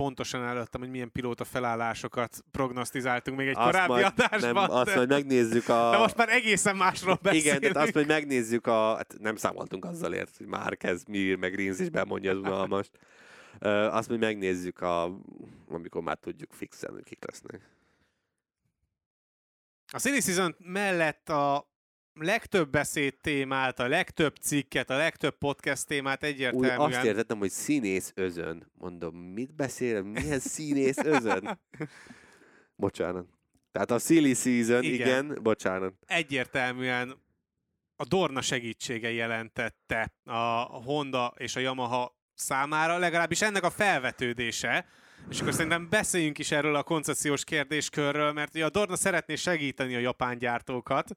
[0.00, 4.52] pontosan előttem, hogy milyen pilóta felállásokat prognosztizáltunk még egy Azt korábbi majd- adásban.
[4.52, 5.90] Nem, azt de, majd megnézzük a...
[5.90, 7.46] de most már egészen másról beszélünk.
[7.46, 8.96] Igen, tehát azt, hogy megnézzük a...
[8.96, 12.90] Hát nem számoltunk azzal ért, hogy már kezd Mir, meg Rins is bemondja az unalmast.
[13.90, 15.20] Azt, hogy megnézzük, a,
[15.68, 17.60] amikor már tudjuk fixen, hogy kik lesznek.
[19.92, 21.69] A Silly Season mellett a
[22.14, 26.80] legtöbb beszéd témát, a legtöbb cikket, a legtöbb podcast témát Úgy egyértelműen...
[26.80, 28.70] azt értettem, hogy színész özön.
[28.74, 30.02] Mondom, mit beszél?
[30.02, 31.60] Milyen színész özön?
[32.76, 33.26] Bocsánat.
[33.72, 35.24] Tehát a silly season, igen, Igen.
[35.24, 35.94] igen bocsánat.
[36.06, 37.18] egyértelműen
[37.96, 44.86] a Dorna segítsége jelentette a Honda és a Yamaha számára, legalábbis ennek a felvetődése,
[45.30, 49.94] és akkor szerintem beszéljünk is erről a koncesziós kérdéskörről, mert ugye a Dorna szeretné segíteni
[49.94, 51.16] a japán gyártókat,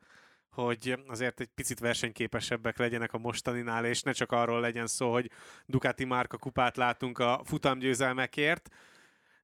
[0.54, 5.32] hogy azért egy picit versenyképesebbek legyenek a mostaninál, és ne csak arról legyen szó, hogy
[5.66, 8.70] Ducati márka kupát látunk a futamgyőzelmekért.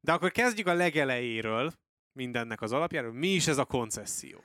[0.01, 1.72] De akkor kezdjük a legelejéről,
[2.12, 3.14] mindennek az alapjáról.
[3.14, 4.43] Mi is ez a koncesszió?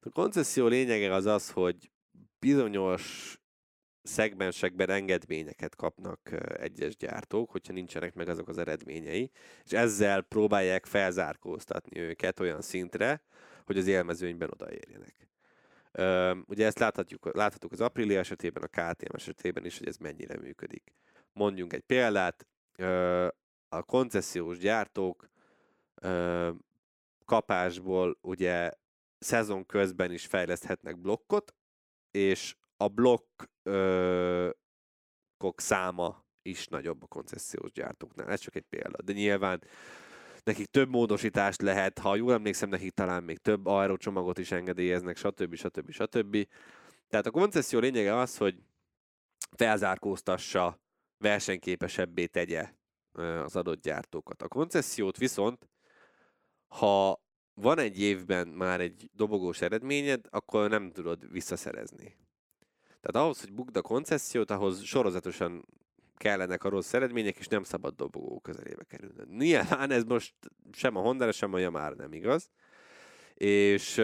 [0.00, 1.90] A koncesszió lényege az az, hogy
[2.38, 3.34] bizonyos
[4.02, 9.30] szegmensekben engedményeket kapnak egyes gyártók, hogyha nincsenek meg azok az eredményei,
[9.64, 13.22] és ezzel próbálják felzárkóztatni őket olyan szintre,
[13.64, 15.29] hogy az élmezőnyben odaérjenek.
[16.46, 20.92] Ugye ezt láthatjuk, láthatjuk az Aprilia esetében, a KTM esetében is, hogy ez mennyire működik.
[21.32, 22.46] Mondjunk egy példát,
[23.68, 25.28] a koncesziós gyártók
[27.24, 28.70] kapásból ugye
[29.18, 31.54] szezon közben is fejleszthetnek blokkot,
[32.10, 33.50] és a blokkok
[35.56, 38.30] száma is nagyobb a koncesziós gyártóknál.
[38.30, 39.02] Ez csak egy példa.
[39.02, 39.62] De nyilván
[40.44, 45.54] nekik több módosítást lehet, ha jól emlékszem, nekik talán még több aerocsomagot is engedélyeznek, stb.
[45.54, 45.90] stb.
[45.90, 46.48] stb.
[47.08, 48.62] Tehát a koncesszió lényege az, hogy
[49.56, 50.80] felzárkóztassa,
[51.18, 52.72] versenyképesebbé tegye
[53.44, 54.42] az adott gyártókat.
[54.42, 55.68] A koncesziót viszont,
[56.66, 57.22] ha
[57.54, 62.16] van egy évben már egy dobogós eredményed, akkor nem tudod visszaszerezni.
[63.00, 65.66] Tehát ahhoz, hogy bukd a koncesziót, ahhoz sorozatosan
[66.20, 69.36] kellenek a rossz eredmények, és nem szabad dobogó közelébe kerülnöd.
[69.36, 70.34] Nyilván ez most
[70.72, 72.50] sem a Honda, sem a Yamaha nem igaz.
[73.34, 73.98] És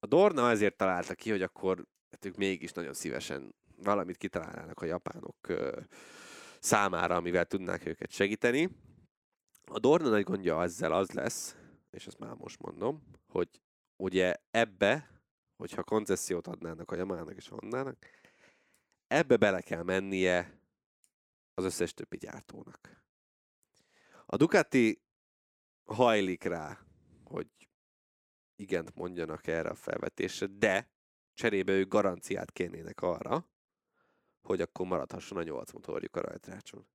[0.00, 4.86] a Dorna ezért találta ki, hogy akkor hát ők mégis nagyon szívesen valamit kitalálnának a
[4.86, 5.36] japánok
[6.60, 8.68] számára, amivel tudnák őket segíteni.
[9.64, 11.56] A Dorna nagy gondja ezzel az lesz,
[11.90, 13.48] és ezt már most mondom, hogy
[13.96, 15.22] ugye ebbe,
[15.56, 17.96] hogyha koncesziót adnának a Yamahának és a Hondának,
[19.06, 20.57] ebbe bele kell mennie
[21.58, 23.04] az összes többi gyártónak.
[24.26, 25.02] A Ducati
[25.84, 26.78] hajlik rá,
[27.24, 27.48] hogy
[28.56, 30.90] igent mondjanak erre a felvetésre, de
[31.34, 33.48] cserébe ők garanciát kérnének arra,
[34.40, 36.88] hogy akkor maradhasson a 8 motorjuk a rajtrácson.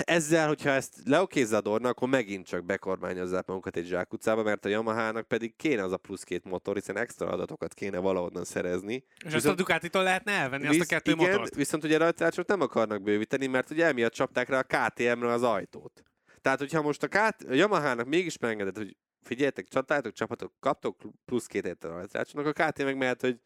[0.00, 4.68] Ezzel, hogyha ezt leokézza a Dorna, akkor megint csak bekormányozzák magukat egy zsákutcába, mert a
[4.68, 8.94] Yamahának pedig kéne az a plusz két motor, hiszen extra adatokat kéne valahonnan szerezni.
[8.94, 11.54] És ezt a Viszont- Ducatitól lehetne elvenni azt a kettő igen, motort?
[11.54, 16.02] viszont ugye rajtrácsot nem akarnak bővíteni, mert ugye emiatt csapták rá a KTM-re az ajtót.
[16.40, 21.46] Tehát, hogyha most a, KT, a Yamahának mégis megengedett, hogy figyeljetek, csatáltok, csapatok, kaptok plusz
[21.46, 23.40] két évet a rajtrácsnak, a KTM meg mehet, hogy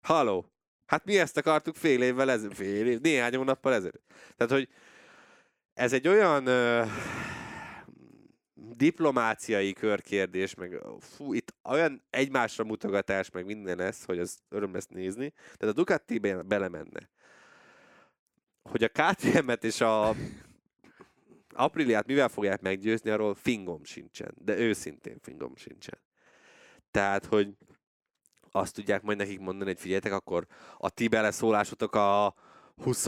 [0.00, 0.52] haló,
[0.86, 4.12] hát mi ezt akartuk fél évvel ezelőtt, fél év, néhány hónappal ezelőtt.
[4.36, 4.68] Tehát, hogy
[5.76, 6.84] ez egy olyan ö,
[8.54, 14.86] diplomáciai körkérdés, meg fú, itt olyan egymásra mutogatás, meg minden lesz, hogy az öröm lesz
[14.86, 15.30] nézni.
[15.30, 17.10] Tehát a Ducati be- belemenne.
[18.62, 20.14] Hogy a KTM-et és a
[21.54, 24.34] Apriliát mivel fogják meggyőzni, arról fingom sincsen.
[24.38, 25.98] De őszintén fingom sincsen.
[26.90, 27.48] Tehát, hogy
[28.50, 30.46] azt tudják majd nekik mondani, hogy figyeljetek, akkor
[30.78, 32.34] a ti beleszólásotok a
[32.76, 33.06] 20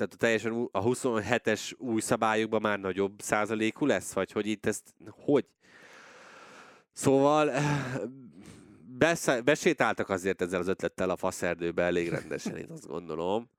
[0.00, 4.94] tehát a teljesen a 27-es új szabályokban már nagyobb százalékú lesz, vagy hogy itt ezt
[5.10, 5.46] hogy?
[6.92, 7.50] Szóval
[9.44, 13.50] besétáltak azért ezzel az ötlettel a faszerdőbe elég rendesen, én azt gondolom.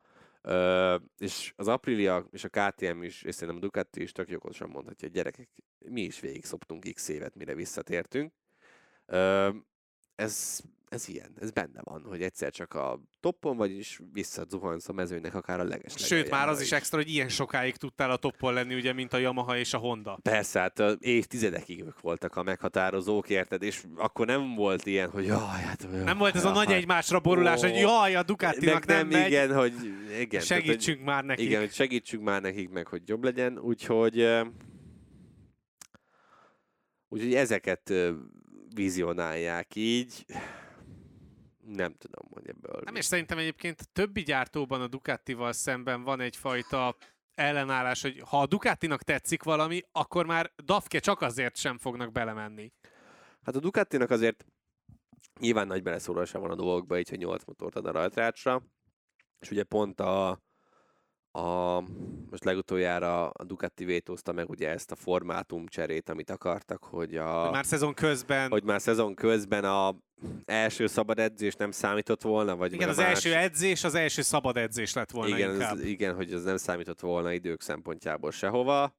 [0.42, 4.70] Ö, és az Aprilia és a KTM is, és szerintem a Ducati is tök jogosan
[4.70, 8.34] mondhatja, hogy gyerekek, mi is végig szoptunk x évet, mire visszatértünk.
[9.06, 9.50] Ö,
[10.16, 10.62] ez,
[10.92, 15.36] ez ilyen, ez benne van, hogy egyszer csak a toppon vagy, és visszazuhansz a mezőnek
[15.36, 18.76] akár a leges Sőt, már az is extra, hogy ilyen sokáig tudtál a toppon lenni,
[18.76, 20.20] ugye, mint a Yamaha és a Honda.
[20.22, 23.64] Persze, hát évtizedekig ők voltak a meghatározók, érted?
[23.64, 25.88] És akkor nem volt ilyen, hogy jaj, hát...
[25.92, 27.68] Jaj, Nem volt ez a nagy egymásra borulás, Ó.
[27.68, 29.74] hogy jaj, a Ducatinak nem, nem, megy, igen, hogy
[30.10, 31.46] igen, tehát, segítsünk hogy, már nekik.
[31.46, 34.28] Igen, hogy segítsünk már nekik meg, hogy jobb legyen, úgyhogy
[37.10, 37.94] úgyhogy ezeket
[38.76, 40.26] vizionálják így.
[41.76, 42.82] Nem tudom, hogy ebből.
[42.86, 46.96] Nem, és szerintem egyébként többi gyártóban a Ducatival szemben van egyfajta
[47.36, 52.74] ellenállás, hogy ha a Ducatinak tetszik valami, akkor már Dafke csak azért sem fognak belemenni.
[53.42, 54.46] Hát a Ducatinak azért
[55.40, 58.64] nyilván nagy beleszólása van a dolgokba, így, hogy 8 motort ad a rajtrácsra,
[59.40, 60.42] és ugye pont a,
[61.32, 61.80] a
[62.30, 67.42] most legutoljára a Ducati vétózta meg ugye ezt a formátum cserét, amit akartak, hogy a...
[67.42, 69.96] Hogy már szezon közben, hogy már szezon közben a
[70.46, 74.58] első szabad edzés nem számított volna, vagy igen, az a első edzés, az első szabad
[74.58, 75.74] edzés lett volna igen, inkább.
[75.74, 78.96] az, igen, hogy az nem számított volna idők szempontjából sehova.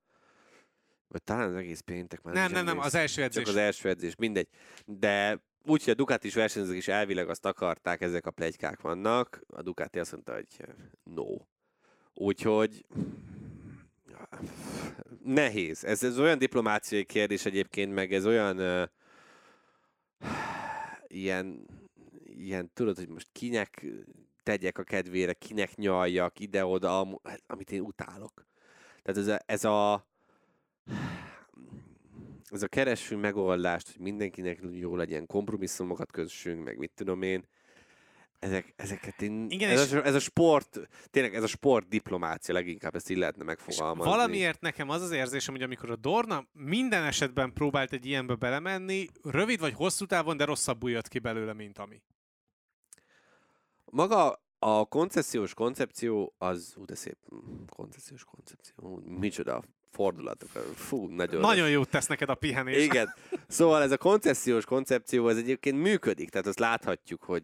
[1.09, 2.87] Vagy talán az egész péntek már Nem, nem, nem, emlékszem.
[2.87, 3.43] az első edzés.
[3.43, 4.49] Csak az első edzés, mindegy.
[4.85, 9.41] De úgy, hogy a Ducati is versenyzők is elvileg azt akarták, ezek a plegykák vannak.
[9.47, 10.47] A Ducati azt mondta, hogy
[11.03, 11.37] no.
[12.15, 12.85] Úgyhogy
[15.25, 15.85] nehéz.
[15.85, 18.89] Ez, ez olyan diplomáciai kérdés egyébként, meg ez olyan uh,
[21.07, 21.67] ilyen,
[22.25, 23.87] ilyen, tudod, hogy most kinek
[24.43, 28.47] tegyek a kedvére, kinek nyaljak ide-oda, am- amit én utálok.
[29.03, 30.07] Tehát ez a, ez a
[32.53, 37.45] ez a keressünk megoldást, hogy mindenkinek jó legyen, kompromisszumokat kössünk, meg mit tudom én,
[38.43, 40.81] ezek, ezeket én, Igen, ez, és- a, ez a sport,
[41.11, 44.11] tényleg ez a sport diplomácia, leginkább ezt így lehetne És megfogalmazni.
[44.13, 49.07] valamiért nekem az az érzésem, hogy amikor a Dorna minden esetben próbált egy ilyenbe belemenni,
[49.23, 52.03] rövid vagy hosszú távon, de rosszabbul jött ki belőle, mint ami.
[53.85, 57.19] Maga a koncesziós koncepció az, ú de szép,
[57.67, 62.85] koncesziós koncepció, micsoda fordulatok, fú, nagyon Nagyon jót tesz neked a pihenés.
[62.85, 63.15] Igen.
[63.49, 67.43] Szóval ez a koncesziós koncepció, ez egyébként működik, tehát azt láthatjuk, hogy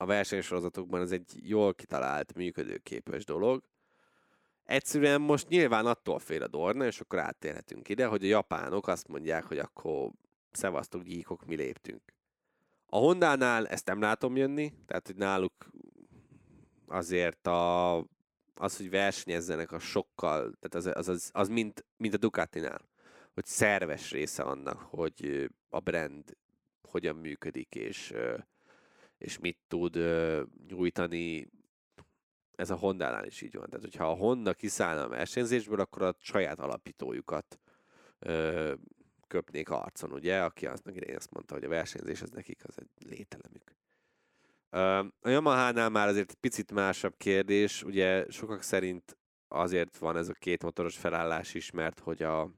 [0.00, 3.62] a versenysorozatokban ez egy jól kitalált, működőképes dolog.
[4.64, 9.08] Egyszerűen most nyilván attól fél a Dorna, és akkor áttérhetünk ide, hogy a japánok azt
[9.08, 10.10] mondják, hogy akkor
[10.50, 12.02] szevasztok gyíkok, mi léptünk.
[12.86, 15.52] A Hondánál ezt nem látom jönni, tehát hogy náluk
[16.86, 17.96] azért a,
[18.54, 22.88] az, hogy versenyezzenek a sokkal, tehát az, az, az, az mint, mint a Ducatinál,
[23.34, 26.36] hogy szerves része annak, hogy a brand
[26.82, 28.14] hogyan működik, és,
[29.18, 31.50] és mit tud ö, nyújtani.
[32.54, 33.66] Ez a Hondánál is így van.
[33.68, 37.60] Tehát, hogyha a Honda kiszállna a versenyzésből, akkor a saját alapítójukat
[38.18, 38.74] ö,
[39.26, 40.42] köpnék arcon, ugye?
[40.42, 43.76] Aki aznak idején azt mondta, hogy a versenyzés az nekik az egy lételemük.
[44.70, 44.78] Ö,
[45.20, 50.62] A Yamaha-nál már azért picit másabb kérdés, ugye sokak szerint azért van ez a két
[50.62, 52.50] motoros felállás is, mert hogy a,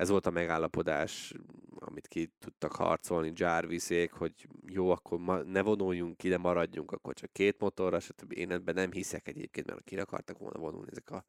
[0.00, 1.34] ez volt a megállapodás,
[1.78, 7.32] amit ki tudtak harcolni Jarvisék, hogy jó, akkor ma, ne vonuljunk ide, maradjunk, akkor csak
[7.32, 8.32] két motorra, stb.
[8.32, 11.24] Én ebben nem hiszek egyébként, mert ki akartak volna vonulni ezek a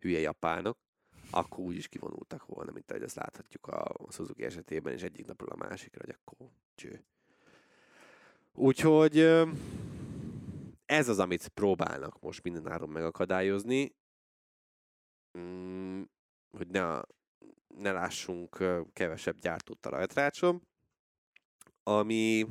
[0.00, 0.78] hülye japánok,
[1.30, 5.50] akkor úgy is kivonultak volna, mint ahogy azt láthatjuk a Suzuki esetében, és egyik napról
[5.50, 7.04] a másikra, hogy akkor cső.
[8.52, 9.18] Úgyhogy
[10.86, 13.94] ez az, amit próbálnak most mindenáron megakadályozni,
[15.38, 16.02] mm,
[16.50, 17.00] hogy ne,
[17.76, 20.62] ne lássunk kevesebb gyártót a rajtrácson,
[21.82, 22.46] ami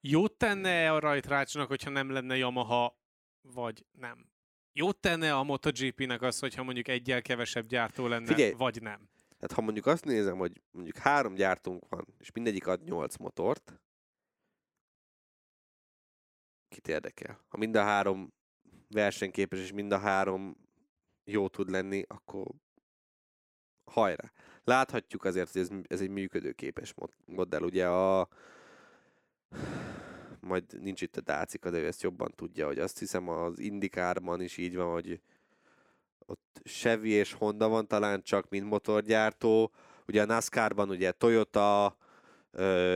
[0.00, 2.98] Jót tenne a rajtrácsnak, hogyha nem lenne Yamaha,
[3.40, 4.30] vagy nem?
[4.72, 8.52] Jót tenne a MotoGP-nek az, hogyha mondjuk egyel kevesebb gyártó lenne, Figyelj!
[8.52, 9.08] vagy nem?
[9.18, 13.80] Tehát ha mondjuk azt nézem, hogy mondjuk három gyártónk van, és mindegyik ad nyolc motort,
[16.68, 17.44] kit érdekel?
[17.48, 18.32] Ha mind a három
[18.88, 20.56] versenyképes, és mind a három
[21.24, 22.46] jó tud lenni, akkor
[23.92, 24.32] hajrá.
[24.64, 27.62] Láthatjuk azért, hogy ez, ez egy működőképes mod- modell.
[27.62, 28.28] Ugye a
[30.40, 34.40] majd nincs itt a Dácika, de ő ezt jobban tudja, hogy azt hiszem az Indikárban
[34.40, 35.20] is így van, hogy
[36.26, 39.72] ott Chevy és Honda van talán csak, mint motorgyártó.
[40.06, 41.96] Ugye a NASCAR-ban ugye Toyota,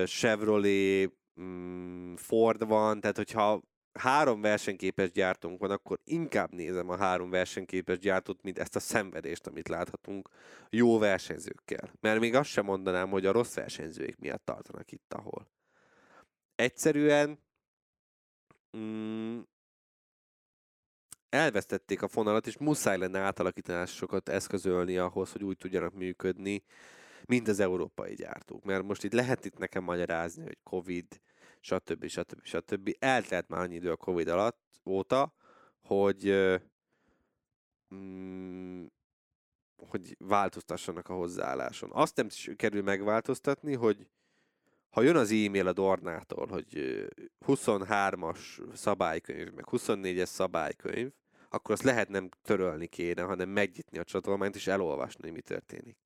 [0.05, 3.63] Chevrolet, mm, Ford van, tehát hogyha
[3.97, 9.47] három versenyképes gyártónk van, akkor inkább nézem a három versenyképes gyártót, mint ezt a szenvedést,
[9.47, 10.29] amit láthatunk
[10.71, 11.93] jó versenyzőkkel.
[12.01, 15.49] Mert még azt sem mondanám, hogy a rossz versenyzők miatt tartanak itt, ahol.
[16.55, 17.39] Egyszerűen
[18.77, 19.41] mm,
[21.29, 26.63] elvesztették a fonalat, és muszáj lenne átalakításokat eszközölni ahhoz, hogy úgy tudjanak működni,
[27.25, 28.65] mint az európai gyártók.
[28.65, 31.21] Mert most itt lehet itt nekem magyarázni, hogy Covid,
[31.67, 32.07] stb.
[32.07, 32.45] stb.
[32.45, 32.97] stb.
[32.99, 35.35] Eltelt már annyi idő a Covid alatt óta,
[35.83, 36.35] hogy
[37.95, 38.85] mm,
[39.77, 41.91] hogy változtassanak a hozzáálláson.
[41.93, 44.09] Azt nem kerül megváltoztatni, hogy
[44.91, 47.07] ha jön az e-mail a Dornától, hogy
[47.47, 48.39] 23-as
[48.75, 51.11] szabálykönyv, meg 24-es szabálykönyv,
[51.49, 55.97] akkor azt lehet nem törölni kéne, hanem megnyitni a csatolmányt és elolvasni, hogy mi történik.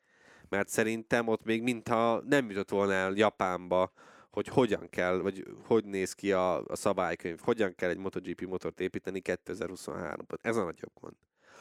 [0.49, 3.93] Mert szerintem ott még mintha nem jutott volna el Japánba,
[4.31, 8.81] hogy hogyan kell, vagy hogy néz ki a, a szabálykönyv, hogyan kell egy MotoGP motort
[8.81, 10.37] építeni 2023-ban.
[10.41, 11.15] Ez a nagyobb gond.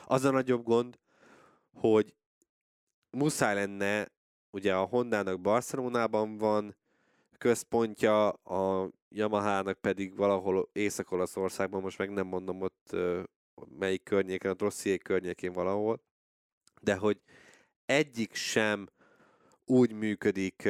[0.06, 1.00] Az a nagyobb gond,
[1.74, 2.16] hogy
[3.10, 4.12] muszáj lenne,
[4.52, 6.76] ugye a Hondának Barcelonában van
[7.38, 12.96] központja, a Yamaha-nak pedig valahol Észak-Olaszországban, most meg nem mondom ott
[13.80, 16.02] melyik környéken, a Rosszié környékén valahol,
[16.82, 17.22] de hogy
[17.86, 18.88] egyik sem
[19.66, 20.70] úgy működik,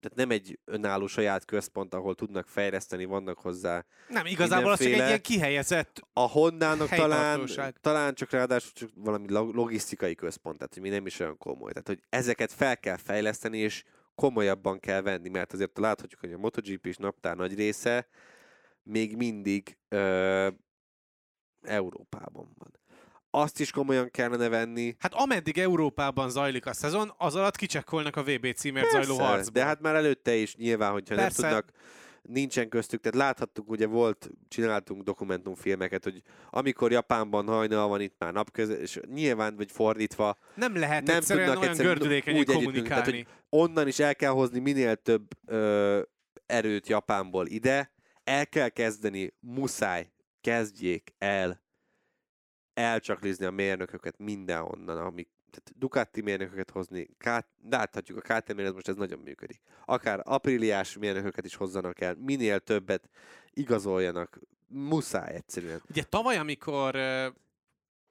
[0.00, 4.86] tehát nem egy önálló saját központ, ahol tudnak fejleszteni, vannak hozzá Nem, igazából az csak
[4.86, 7.48] egy ilyen kihelyezett A Hondának talán,
[7.80, 11.72] talán csak ráadásul csak valami logisztikai központ, tehát hogy mi nem is olyan komoly.
[11.72, 13.84] Tehát, hogy ezeket fel kell fejleszteni, és
[14.14, 18.08] komolyabban kell venni, mert azért láthatjuk, hogy a MotoGP és naptár nagy része
[18.82, 20.48] még mindig ö,
[21.62, 22.78] Európában van
[23.30, 24.96] azt is komolyan kellene venni.
[24.98, 29.52] Hát ameddig Európában zajlik a szezon, az alatt kicsekkolnak a VB címért Persze, zajló harcban.
[29.52, 31.42] de hát már előtte is nyilván, hogyha Persze.
[31.42, 31.70] nem tudnak,
[32.22, 38.32] nincsen köztük, tehát láthattuk, ugye volt, csináltunk dokumentumfilmeket, hogy amikor Japánban hajnal van, itt már
[38.32, 40.38] napköz, és nyilván, vagy fordítva.
[40.54, 42.86] Nem lehet nem egyszerűen tudnak olyan egyszerűen gördülékenyen kommunikálni.
[42.86, 46.00] Tehát, hogy onnan is el kell hozni minél több ö,
[46.46, 47.92] erőt Japánból ide,
[48.24, 50.10] el kell kezdeni, muszáj,
[50.40, 51.66] kezdjék el
[52.78, 58.88] elcsaklizni a mérnököket mindenhonnan, amik tehát Ducati mérnököket hozni, K- láthatjuk a KTM ez most
[58.88, 59.60] ez nagyon működik.
[59.84, 63.08] Akár apríliás mérnököket is hozzanak el, minél többet
[63.52, 65.82] igazoljanak, muszáj egyszerűen.
[65.90, 66.96] Ugye tavaly, amikor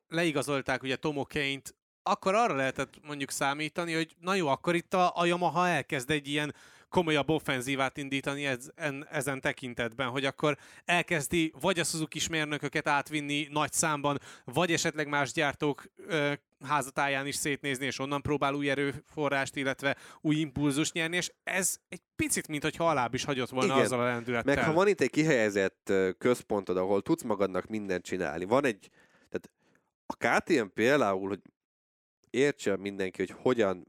[0.08, 5.12] leigazolták ugye Tomo Kane-t, akkor arra lehetett mondjuk számítani, hogy na jó, akkor itt a,
[5.16, 6.56] a Yamaha elkezd egy ilyen
[6.90, 13.48] komolyabb offenzívát indítani ez, en, ezen tekintetben, hogy akkor elkezdi vagy a Suzuki mérnököket átvinni
[13.52, 16.34] nagy számban, vagy esetleg más gyártók ö,
[16.66, 22.02] házatáján is szétnézni, és onnan próbál új erőforrást, illetve új impulzus nyerni, és ez egy
[22.16, 23.86] picit, mint hogy alább is hagyott volna Igen.
[23.86, 24.56] azzal a lendülettel.
[24.56, 28.90] Meg ha van itt egy kihelyezett központod, ahol tudsz magadnak mindent csinálni, van egy,
[29.30, 29.52] tehát
[30.06, 31.42] a KTM például, hogy
[32.30, 33.88] értse mindenki, hogy hogyan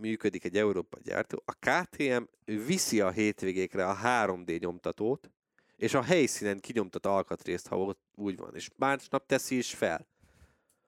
[0.00, 5.30] működik egy Európa gyártó, a KTM viszi a hétvégékre a 3D nyomtatót,
[5.76, 10.06] és a helyszínen kinyomtat alkatrészt, ha ott úgy van, és másnap teszi is fel.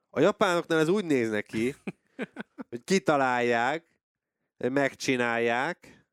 [0.09, 1.75] A japánoknál ez úgy néz neki,
[2.69, 3.85] hogy kitalálják,
[4.57, 6.05] megcsinálják,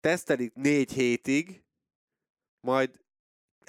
[0.00, 1.62] tesztelik négy hétig,
[2.60, 3.00] majd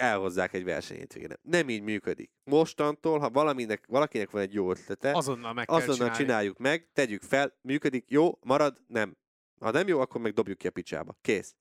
[0.00, 1.32] elhozzák egy verseny hétvégén.
[1.42, 2.30] Nem így működik.
[2.44, 6.16] Mostantól, ha valaminek, valakinek van egy jó ötlete, azonnal, meg azonnal csinálni.
[6.16, 9.16] csináljuk meg, tegyük fel, működik, jó, marad, nem.
[9.60, 11.16] Ha nem jó, akkor meg dobjuk ki a picsába.
[11.20, 11.54] Kész.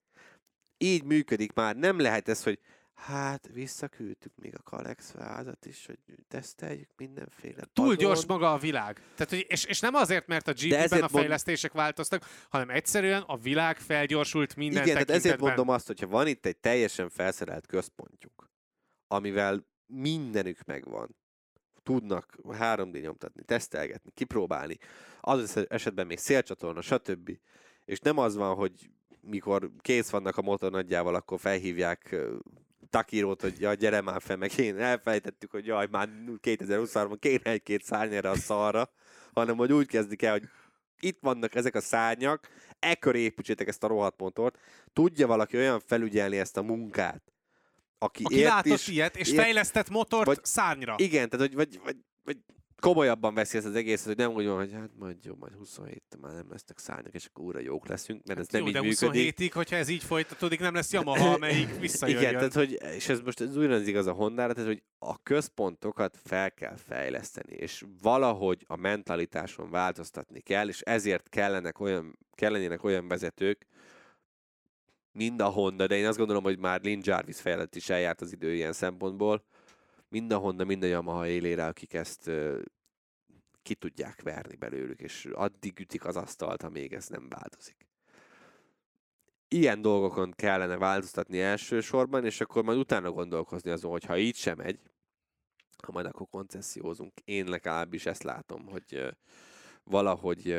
[0.77, 1.75] Így működik már.
[1.75, 2.59] Nem lehet ez, hogy
[2.99, 7.63] Hát, visszaküldtük még a Kalex vázat is, hogy teszteljük mindenféle.
[7.73, 7.97] Túl padon.
[7.97, 9.01] gyors maga a világ.
[9.15, 11.83] Tehát, hogy, és, és nem azért, mert a GP-ben a fejlesztések mond...
[11.85, 16.45] változtak, hanem egyszerűen a világ felgyorsult minden Igen, tehát ezért mondom azt, hogyha van itt
[16.45, 18.51] egy teljesen felszerelt központjuk,
[19.07, 21.15] amivel mindenük megvan,
[21.83, 24.77] tudnak 3D nyomtatni, tesztelgetni, kipróbálni,
[25.21, 27.37] az esetben még szélcsatorna, stb.
[27.85, 28.89] És nem az van, hogy
[29.21, 32.15] mikor kész vannak a motor nagyjával, akkor felhívják
[32.89, 36.09] Takirót, hogy jaj, gyere már fel, meg én elfelejtettük, hogy jaj, már
[36.41, 38.89] 2023-ban kéne egy-két szárny erre a szarra,
[39.33, 40.43] hanem hogy úgy kezdik el, hogy
[40.99, 42.47] itt vannak ezek a szárnyak,
[42.79, 44.57] ekkor építsétek ezt a rohadt motort,
[44.93, 47.21] tudja valaki olyan felügyelni ezt a munkát,
[47.97, 50.95] aki, aki ért látott is, ilyet, és ért, fejlesztett motort vagy, szárnyra.
[50.97, 52.37] Igen, tehát hogy vagy, vagy, vagy
[52.79, 56.03] komolyabban veszi ezt az egészet, hogy nem úgy van, hogy hát majd jó, majd 27
[56.21, 58.73] már nem lesznek szárnyak, és akkor újra jók leszünk, mert hát ez jó, nem így
[58.73, 59.35] de működik.
[59.37, 62.17] 27-ig, hogyha ez így folytatódik, nem lesz Yamaha, amelyik visszajön.
[62.17, 66.17] Igen, tehát hogy, és ez most ez ugyanaz igaz a honda tehát hogy a központokat
[66.23, 73.07] fel kell fejleszteni, és valahogy a mentalitáson változtatni kell, és ezért kellenek olyan, kellenének olyan
[73.07, 73.67] vezetők,
[75.11, 78.31] mind a Honda, de én azt gondolom, hogy már Lin Jarvis fejlett is eljárt az
[78.31, 79.43] idő ilyen szempontból,
[80.09, 82.31] mind a Honda, mind a Yamaha élére, akik ezt
[83.61, 87.87] ki tudják verni belőlük, és addig ütik az asztalt, amíg ez nem változik.
[89.47, 94.57] Ilyen dolgokon kellene változtatni elsősorban, és akkor majd utána gondolkozni azon, hogy ha így sem
[94.57, 94.79] megy,
[95.83, 97.13] ha majd akkor koncessziózunk.
[97.25, 99.15] Én legalábbis ezt látom, hogy
[99.83, 100.57] valahogy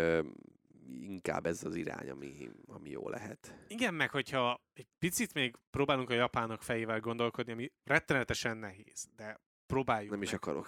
[1.01, 3.55] inkább ez az irány, ami, ami jó lehet.
[3.69, 9.41] Igen, meg hogyha egy picit még próbálunk a japánok fejével gondolkodni, ami rettenetesen nehéz, de
[9.67, 10.29] próbáljuk Nem meg.
[10.29, 10.67] is akarok.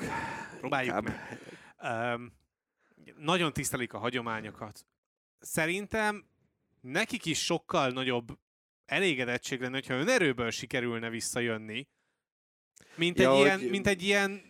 [0.58, 1.14] Próbáljuk Inkább.
[1.76, 2.14] meg.
[2.14, 2.32] Um,
[3.16, 4.86] nagyon tisztelik a hagyományokat.
[5.38, 6.26] Szerintem
[6.80, 8.38] nekik is sokkal nagyobb
[8.86, 11.88] elégedettség lenne, hogyha önerőből sikerülne visszajönni,
[12.96, 14.42] mint egy, Ja, ilyen, hogy- mint egy ilyen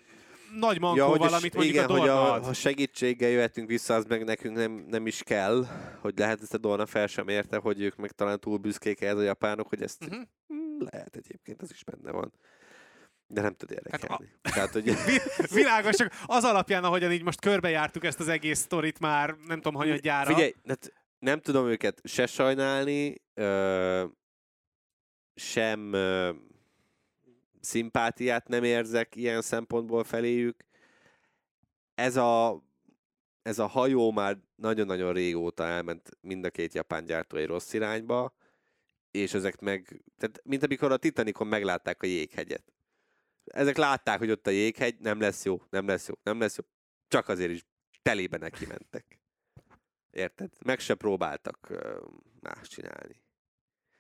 [0.59, 3.69] nagy Ja, mankóval, hogy a- amit mondjuk igen, a Dorna hogy a, ha segítséggel jöhetünk
[3.69, 5.65] vissza, az meg nekünk nem, nem is kell,
[6.01, 9.17] hogy lehet ezt a Dorna fel sem érte, hogy ők meg talán túl büszkék ehhez
[9.17, 10.91] a japánok, hogy ezt Uh-huh.
[10.91, 12.33] lehet egyébként, az is benne van.
[13.27, 14.33] De nem tud Hát érdekelni.
[14.43, 18.99] Tehát, hogy Vi- Világos, csak az alapján, ahogyan így most körbejártuk ezt az egész sztorit
[18.99, 20.27] már, nem tudom, hanyadjára.
[20.35, 24.05] Figyelj, hát nem tudom őket se sajnálni, ö,
[25.35, 26.31] sem ö,
[27.63, 30.65] szimpátiát nem érzek ilyen szempontból feléjük.
[31.95, 32.63] Ez a,
[33.43, 38.35] ez a hajó már nagyon-nagyon régóta elment mind a két japán gyártó egy rossz irányba,
[39.11, 42.73] és ezek meg, tehát mint amikor a Titanicon meglátták a jéghegyet.
[43.45, 46.65] Ezek látták, hogy ott a jéghegy, nem lesz jó, nem lesz jó, nem lesz jó,
[47.09, 47.65] csak azért is
[48.03, 49.21] telébe neki mentek.
[50.11, 50.51] Érted?
[50.65, 51.73] Meg se próbáltak
[52.41, 53.22] más csinálni.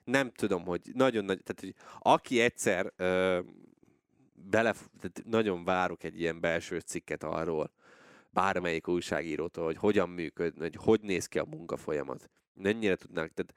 [0.04, 3.40] Nem tudom, hogy nagyon nagy, tehát hogy aki egyszer ö,
[4.34, 7.70] bele, tehát nagyon várok egy ilyen belső cikket arról,
[8.30, 12.30] bármelyik újságírótól, hogy hogyan működ, hogy hogy néz ki a munkafolyamat.
[12.54, 13.54] Mennyire tudnák, tehát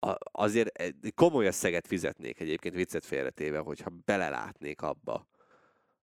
[0.00, 0.82] a, azért
[1.14, 5.26] komoly összeget fizetnék egyébként viccet félretéve, hogyha belelátnék abba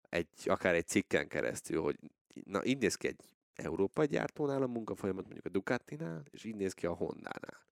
[0.10, 1.96] egy, akár egy cikken keresztül, hogy
[2.44, 3.20] na így néz ki egy
[3.56, 7.67] európai gyártónál a munkafolyamat, mondjuk a Ducatinál, és így néz ki a Hondánál.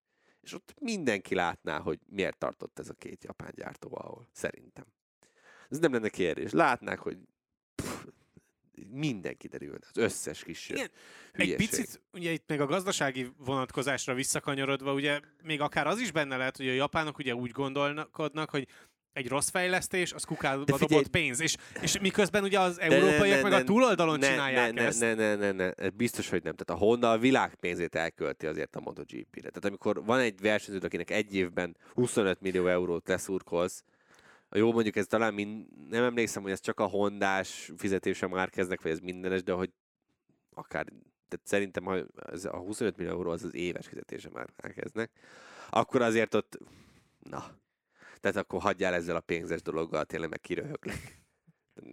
[0.46, 4.86] És ott mindenki látná, hogy miért tartott ez a két japán gyártó ahol, szerintem.
[5.70, 6.52] Ez nem lenne kérdés.
[6.52, 7.18] Látnák, hogy
[7.76, 8.06] pff,
[8.90, 10.90] minden kiderülne, az összes kis Igen,
[11.34, 11.60] hülyeség.
[11.60, 16.38] Egy picit, ugye itt még a gazdasági vonatkozásra visszakanyarodva, ugye még akár az is benne
[16.38, 18.68] lehet, hogy a japánok ugye úgy gondolkodnak, hogy
[19.16, 23.52] egy rossz fejlesztés, az kukába dobott pénz, és, és miközben ugye az európaiak ne, meg
[23.52, 25.00] ne, a túloldalon ne, csinálják ne, ezt.
[25.00, 26.56] Ne, ne, ne, ne, ne, biztos, hogy nem.
[26.56, 29.50] Tehát a Honda a világ pénzét elkölti azért a MotoGP-re.
[29.50, 33.84] Tehát amikor van egy versenyző, akinek egy évben 25 millió eurót leszurkolsz,
[34.52, 38.82] jó, mondjuk ez talán mind, nem emlékszem, hogy ez csak a hondás fizetése már kezdnek,
[38.82, 39.70] vagy ez mindenes, de hogy
[40.54, 40.86] akár,
[41.28, 41.98] tehát szerintem ha
[42.32, 45.12] ez a 25 millió euró az az éves fizetése már elkezdnek,
[45.70, 46.58] akkor azért ott,
[47.30, 47.46] na,
[48.20, 50.98] tehát akkor hagyjál ezzel a pénzes dologgal, tényleg meg kiröhöglek.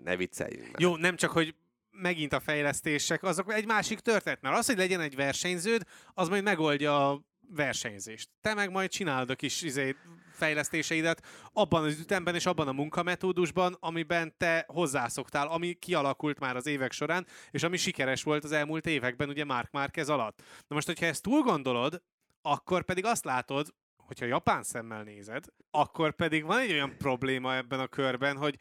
[0.04, 0.80] Ne vicceljünk már.
[0.80, 1.54] Jó, nem csak, hogy
[1.90, 5.82] megint a fejlesztések, azok egy másik történet, mert az, hogy legyen egy versenyződ,
[6.14, 8.30] az majd megoldja a versenyzést.
[8.40, 9.96] Te meg majd csinálod a kis izé,
[10.32, 16.66] fejlesztéseidet abban az ütemben és abban a munkametódusban, amiben te hozzászoktál, ami kialakult már az
[16.66, 20.42] évek során, és ami sikeres volt az elmúlt években, ugye Mark Márquez alatt.
[20.68, 22.02] Na most, hogyha ezt túl gondolod,
[22.42, 23.74] akkor pedig azt látod,
[24.12, 28.58] hogyha japán szemmel nézed, akkor pedig van egy olyan probléma ebben a körben, hogy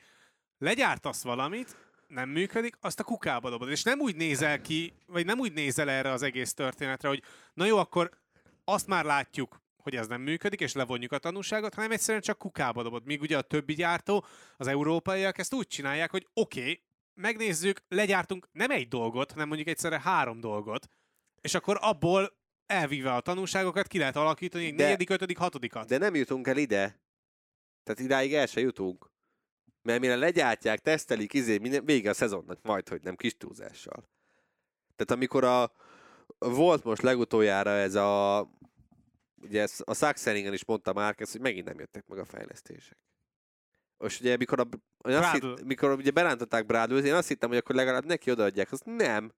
[0.57, 1.75] legyártasz valamit,
[2.07, 3.69] nem működik, azt a kukába dobod.
[3.69, 7.23] És nem úgy nézel ki, vagy nem úgy nézel erre az egész történetre, hogy
[7.53, 8.09] na jó, akkor
[8.63, 12.83] azt már látjuk, hogy ez nem működik, és levonjuk a tanúságot, hanem egyszerűen csak kukába
[12.83, 13.05] dobod.
[13.05, 14.25] Míg ugye a többi gyártó,
[14.57, 16.83] az európaiak ezt úgy csinálják, hogy oké, okay,
[17.13, 20.89] megnézzük, legyártunk nem egy dolgot, hanem mondjuk egyszerre három dolgot,
[21.41, 22.39] és akkor abból
[22.71, 25.87] elvíve a tanúságokat ki lehet alakítani egy De- negyedik, ötödik, hatodikat.
[25.87, 26.99] De nem jutunk el ide.
[27.83, 29.09] Tehát idáig el se jutunk.
[29.81, 34.09] Mert mire legyártják, tesztelik, izé, minden, vége a szezonnak, majd, hogy nem kis túlzással.
[34.95, 35.71] Tehát amikor a,
[36.37, 38.41] volt most legutoljára ez a,
[39.41, 42.97] ugye ez, a Saxeringen is mondta már hogy megint nem jöttek meg a fejlesztések.
[43.97, 44.67] Most ugye, mikor, a,
[45.09, 48.71] én azt hitt, mikor ugye berántották Bradl, én azt hittem, hogy akkor legalább neki odaadják,
[48.71, 49.31] azt nem.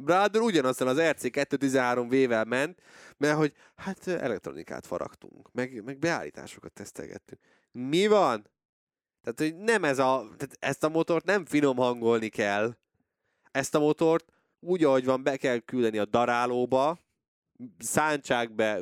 [0.00, 2.80] Bradl ugyanazzal az RC213V-vel ment,
[3.16, 7.40] mert hogy hát elektronikát faragtunk, meg, meg beállításokat tesztelgettünk.
[7.72, 8.50] Mi van?
[9.22, 12.76] Tehát, hogy nem ez a, tehát ezt a motort nem finom hangolni kell.
[13.50, 16.98] Ezt a motort úgy, ahogy van, be kell küldeni a darálóba,
[17.78, 18.80] szántsák be,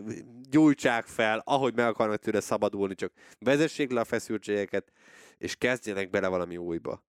[0.51, 4.93] gyújtsák fel, ahogy meg akarnak tőle szabadulni, csak vezessék le a feszültségeket,
[5.39, 7.05] és kezdjenek bele valami újba.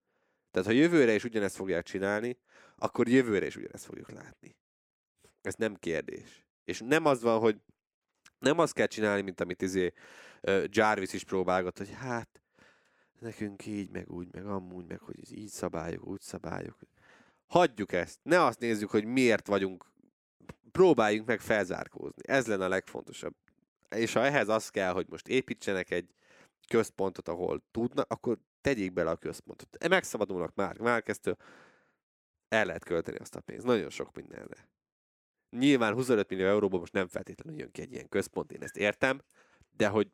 [0.51, 2.37] Tehát, ha jövőre is ugyanezt fogják csinálni,
[2.75, 4.55] akkor jövőre is ugyanezt fogjuk látni.
[5.41, 6.45] Ez nem kérdés.
[6.63, 7.61] És nem az van, hogy
[8.39, 9.93] nem azt kell csinálni, mint amit izé
[10.63, 12.41] Jarvis is próbálgat, hogy hát
[13.19, 16.77] nekünk így, meg úgy, meg amúgy, meg hogy így szabályok, úgy szabályok.
[17.47, 18.19] Hagyjuk ezt.
[18.23, 19.91] Ne azt nézzük, hogy miért vagyunk.
[20.71, 22.21] Próbáljunk meg felzárkózni.
[22.25, 23.35] Ez lenne a legfontosabb.
[23.95, 26.13] És ha ehhez az kell, hogy most építsenek egy
[26.67, 29.87] központot, ahol tudnak, akkor tegyék bele a központot.
[29.87, 31.35] Megszabadulnak már Márkeztől,
[32.47, 33.65] el lehet költeni azt a pénzt.
[33.65, 34.67] Nagyon sok mindenre.
[35.49, 39.21] Nyilván 25 millió euróból most nem feltétlenül jön ki egy ilyen központ, én ezt értem,
[39.77, 40.07] de hogy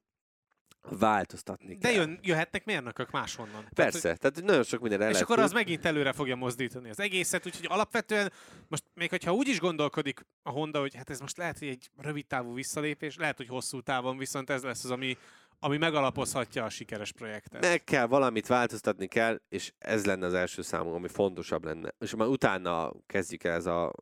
[0.89, 1.97] változtatni De kell.
[1.97, 3.67] jön, jöhetnek mérnökök máshonnan.
[3.73, 6.99] Persze, Tehát, tehát, nagyon sok minden el és akkor az megint előre fogja mozdítani az
[6.99, 8.31] egészet, úgyhogy alapvetően
[8.67, 11.89] most még hogyha úgy is gondolkodik a Honda, hogy hát ez most lehet, hogy egy
[11.97, 15.17] rövid távú visszalépés, lehet, hogy hosszú távon viszont ez lesz az, ami,
[15.59, 17.61] ami megalapozhatja a sikeres projektet.
[17.61, 21.93] Meg kell, valamit változtatni kell, és ez lenne az első számú, ami fontosabb lenne.
[21.99, 23.93] És már utána kezdjük el ez a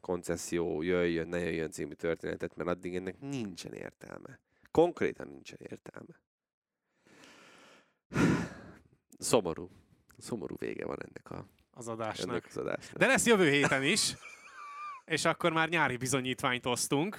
[0.00, 4.40] koncesszió jöjjön, ne jöjjön című történetet, mert addig ennek nincsen értelme.
[4.70, 6.20] Konkrétan nincsen értelme.
[9.18, 9.70] Szomorú.
[10.18, 12.28] Szomorú vége van ennek, a, az adásnak.
[12.28, 12.98] ennek az adásnak.
[12.98, 14.14] De lesz jövő héten is,
[15.04, 17.18] és akkor már nyári bizonyítványt osztunk.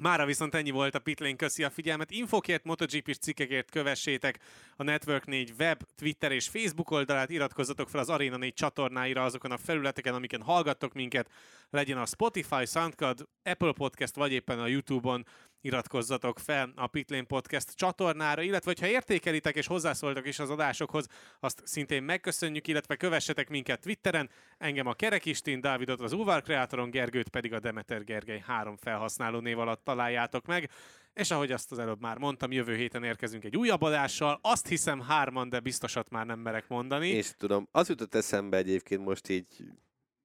[0.00, 2.10] Mára viszont ennyi volt a Pitlane, köszi a figyelmet.
[2.10, 4.38] Infokért, MotoGP-s cikkekért kövessétek
[4.76, 9.50] a Network 4 web, Twitter és Facebook oldalát, iratkozzatok fel az Arena 4 csatornáira azokon
[9.50, 11.30] a felületeken, amiken hallgattok minket,
[11.70, 15.26] legyen a Spotify, SoundCloud, Apple Podcast, vagy éppen a YouTube-on
[15.62, 21.06] iratkozzatok fel a Pitlane Podcast csatornára, illetve ha értékelitek és hozzászóltok is az adásokhoz,
[21.40, 27.28] azt szintén megköszönjük, illetve kövessetek minket Twitteren, engem a Kerekistin, Dávidot az Uvar Kreatoron, Gergőt
[27.28, 30.70] pedig a Demeter Gergely három felhasználó név alatt találjátok meg.
[31.14, 34.38] És ahogy azt az előbb már mondtam, jövő héten érkezünk egy újabb adással.
[34.42, 37.22] Azt hiszem hárman, de biztosat már nem merek mondani.
[37.22, 37.68] Sem tudom.
[37.70, 39.46] Az jutott eszembe egyébként most így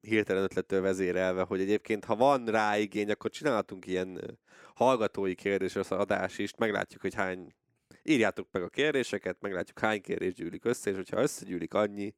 [0.08, 4.40] hirtelen ötlettől vezérelve, hogy egyébként ha van rá igény, akkor csinálhatunk ilyen
[4.76, 7.56] hallgatói kérdéses adás is, meglátjuk, hogy hány
[8.04, 12.16] írjátok meg a kérdéseket, meglátjuk hány kérdés gyűlik össze, és hogyha összegyűlik annyi,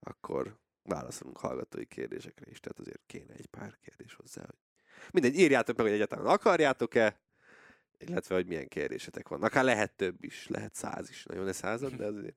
[0.00, 4.40] akkor válaszolunk hallgatói kérdésekre is, tehát azért kéne egy pár kérdés hozzá.
[4.40, 4.56] Hogy...
[5.12, 7.20] Mindegy, írjátok meg, hogy egyáltalán akarjátok-e,
[7.98, 9.44] illetve hogy milyen kérdésetek vannak.
[9.44, 11.24] Akár lehet több is, lehet száz is.
[11.24, 12.36] Nagyon ne század, de azért.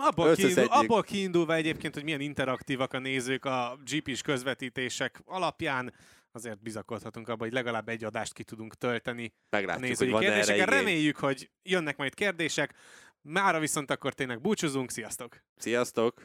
[0.00, 5.94] Abból, kiindul, abból kiindulva egyébként, hogy milyen interaktívak a nézők a GP-s közvetítések alapján,
[6.32, 10.66] azért bizakodhatunk abban, hogy legalább egy adást ki tudunk tölteni a Meglátjuk, hogy nézői kérdéseket.
[10.66, 10.78] igény.
[10.78, 12.74] Reméljük, hogy jönnek majd kérdések.
[13.22, 14.90] Mára viszont akkor tényleg búcsúzunk.
[14.90, 15.42] Sziasztok!
[15.56, 16.22] Sziasztok!